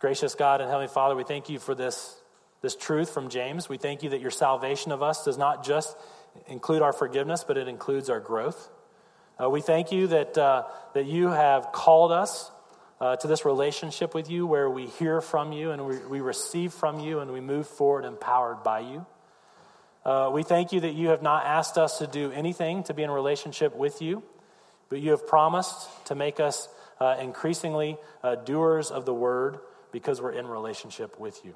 Gracious 0.00 0.34
God 0.34 0.60
and 0.60 0.68
Heavenly 0.68 0.88
Father, 0.88 1.14
we 1.14 1.24
thank 1.24 1.48
you 1.48 1.58
for 1.58 1.74
this, 1.74 2.20
this 2.60 2.76
truth 2.76 3.10
from 3.10 3.28
James. 3.28 3.68
We 3.68 3.78
thank 3.78 4.02
you 4.02 4.10
that 4.10 4.20
your 4.20 4.30
salvation 4.30 4.92
of 4.92 5.02
us 5.02 5.24
does 5.24 5.38
not 5.38 5.64
just 5.64 5.96
include 6.46 6.82
our 6.82 6.92
forgiveness, 6.92 7.44
but 7.44 7.56
it 7.56 7.68
includes 7.68 8.10
our 8.10 8.20
growth. 8.20 8.68
Uh, 9.42 9.48
we 9.48 9.60
thank 9.60 9.92
you 9.92 10.08
that, 10.08 10.36
uh, 10.36 10.64
that 10.94 11.06
you 11.06 11.28
have 11.28 11.72
called 11.72 12.12
us 12.12 12.50
uh, 13.04 13.16
to 13.16 13.28
this 13.28 13.44
relationship 13.44 14.14
with 14.14 14.30
you 14.30 14.46
where 14.46 14.70
we 14.70 14.86
hear 14.86 15.20
from 15.20 15.52
you 15.52 15.72
and 15.72 15.84
we, 15.84 15.98
we 16.06 16.20
receive 16.22 16.72
from 16.72 17.00
you 17.00 17.18
and 17.18 17.30
we 17.30 17.40
move 17.40 17.66
forward 17.66 18.02
empowered 18.02 18.62
by 18.62 18.80
you. 18.80 19.04
Uh, 20.06 20.30
we 20.32 20.42
thank 20.42 20.72
you 20.72 20.80
that 20.80 20.94
you 20.94 21.08
have 21.08 21.20
not 21.20 21.44
asked 21.44 21.76
us 21.76 21.98
to 21.98 22.06
do 22.06 22.32
anything 22.32 22.82
to 22.82 22.94
be 22.94 23.02
in 23.02 23.10
relationship 23.10 23.76
with 23.76 24.00
you, 24.00 24.22
but 24.88 25.00
you 25.00 25.10
have 25.10 25.26
promised 25.26 25.86
to 26.06 26.14
make 26.14 26.40
us 26.40 26.66
uh, 26.98 27.16
increasingly 27.20 27.98
uh, 28.22 28.36
doers 28.36 28.90
of 28.90 29.04
the 29.04 29.12
word 29.12 29.58
because 29.92 30.22
we're 30.22 30.32
in 30.32 30.46
relationship 30.46 31.20
with 31.20 31.44
you. 31.44 31.54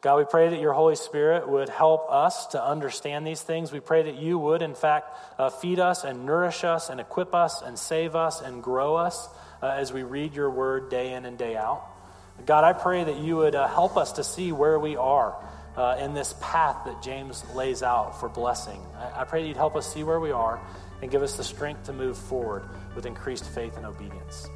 God, 0.00 0.16
we 0.16 0.24
pray 0.24 0.48
that 0.48 0.60
your 0.60 0.72
Holy 0.72 0.96
Spirit 0.96 1.46
would 1.46 1.68
help 1.68 2.10
us 2.10 2.46
to 2.48 2.64
understand 2.64 3.26
these 3.26 3.42
things. 3.42 3.70
We 3.70 3.80
pray 3.80 4.04
that 4.04 4.14
you 4.14 4.38
would, 4.38 4.62
in 4.62 4.74
fact, 4.74 5.14
uh, 5.38 5.50
feed 5.50 5.78
us 5.78 6.04
and 6.04 6.24
nourish 6.24 6.64
us 6.64 6.88
and 6.88 7.00
equip 7.00 7.34
us 7.34 7.60
and 7.60 7.78
save 7.78 8.16
us 8.16 8.40
and 8.40 8.62
grow 8.62 8.96
us 8.96 9.28
uh, 9.62 9.68
as 9.68 9.92
we 9.92 10.02
read 10.02 10.34
your 10.34 10.50
word 10.50 10.90
day 10.90 11.12
in 11.14 11.24
and 11.24 11.38
day 11.38 11.56
out. 11.56 11.86
God, 12.46 12.64
I 12.64 12.72
pray 12.72 13.04
that 13.04 13.16
you 13.18 13.36
would 13.36 13.54
uh, 13.54 13.68
help 13.68 13.96
us 13.96 14.12
to 14.12 14.24
see 14.24 14.52
where 14.52 14.78
we 14.78 14.96
are 14.96 15.36
uh, 15.76 15.96
in 16.00 16.14
this 16.14 16.34
path 16.40 16.84
that 16.86 17.02
James 17.02 17.44
lays 17.54 17.82
out 17.82 18.20
for 18.20 18.28
blessing. 18.28 18.80
I, 18.96 19.22
I 19.22 19.24
pray 19.24 19.42
that 19.42 19.48
you'd 19.48 19.56
help 19.56 19.76
us 19.76 19.92
see 19.92 20.04
where 20.04 20.20
we 20.20 20.32
are 20.32 20.60
and 21.02 21.10
give 21.10 21.22
us 21.22 21.36
the 21.36 21.44
strength 21.44 21.84
to 21.84 21.92
move 21.92 22.16
forward 22.16 22.64
with 22.94 23.06
increased 23.06 23.44
faith 23.44 23.76
and 23.76 23.86
obedience. 23.86 24.48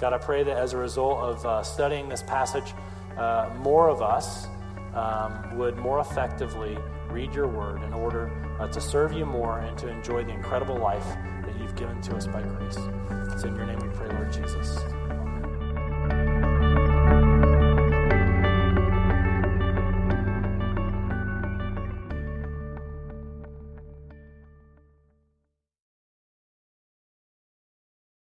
God, 0.00 0.12
I 0.12 0.18
pray 0.18 0.42
that 0.42 0.56
as 0.56 0.72
a 0.72 0.76
result 0.76 1.18
of 1.18 1.46
uh, 1.46 1.62
studying 1.62 2.08
this 2.08 2.22
passage, 2.22 2.74
uh, 3.16 3.50
more 3.58 3.88
of 3.88 4.02
us 4.02 4.46
um, 4.94 5.56
would 5.56 5.76
more 5.76 6.00
effectively 6.00 6.76
read 7.08 7.34
your 7.34 7.46
word 7.46 7.82
in 7.82 7.92
order 7.92 8.30
uh, 8.58 8.68
to 8.68 8.80
serve 8.80 9.12
you 9.12 9.24
more 9.24 9.60
and 9.60 9.78
to 9.78 9.88
enjoy 9.88 10.24
the 10.24 10.32
incredible 10.32 10.76
life 10.76 11.06
that 11.44 11.58
you've 11.60 11.76
given 11.76 12.00
to 12.02 12.16
us 12.16 12.26
by 12.26 12.42
grace. 12.42 12.78
It's 13.34 13.42
in 13.42 13.56
your 13.56 13.66
name 13.66 13.80
we 13.80 13.88
pray, 13.88 14.08
Lord 14.10 14.32
Jesus. 14.32 14.78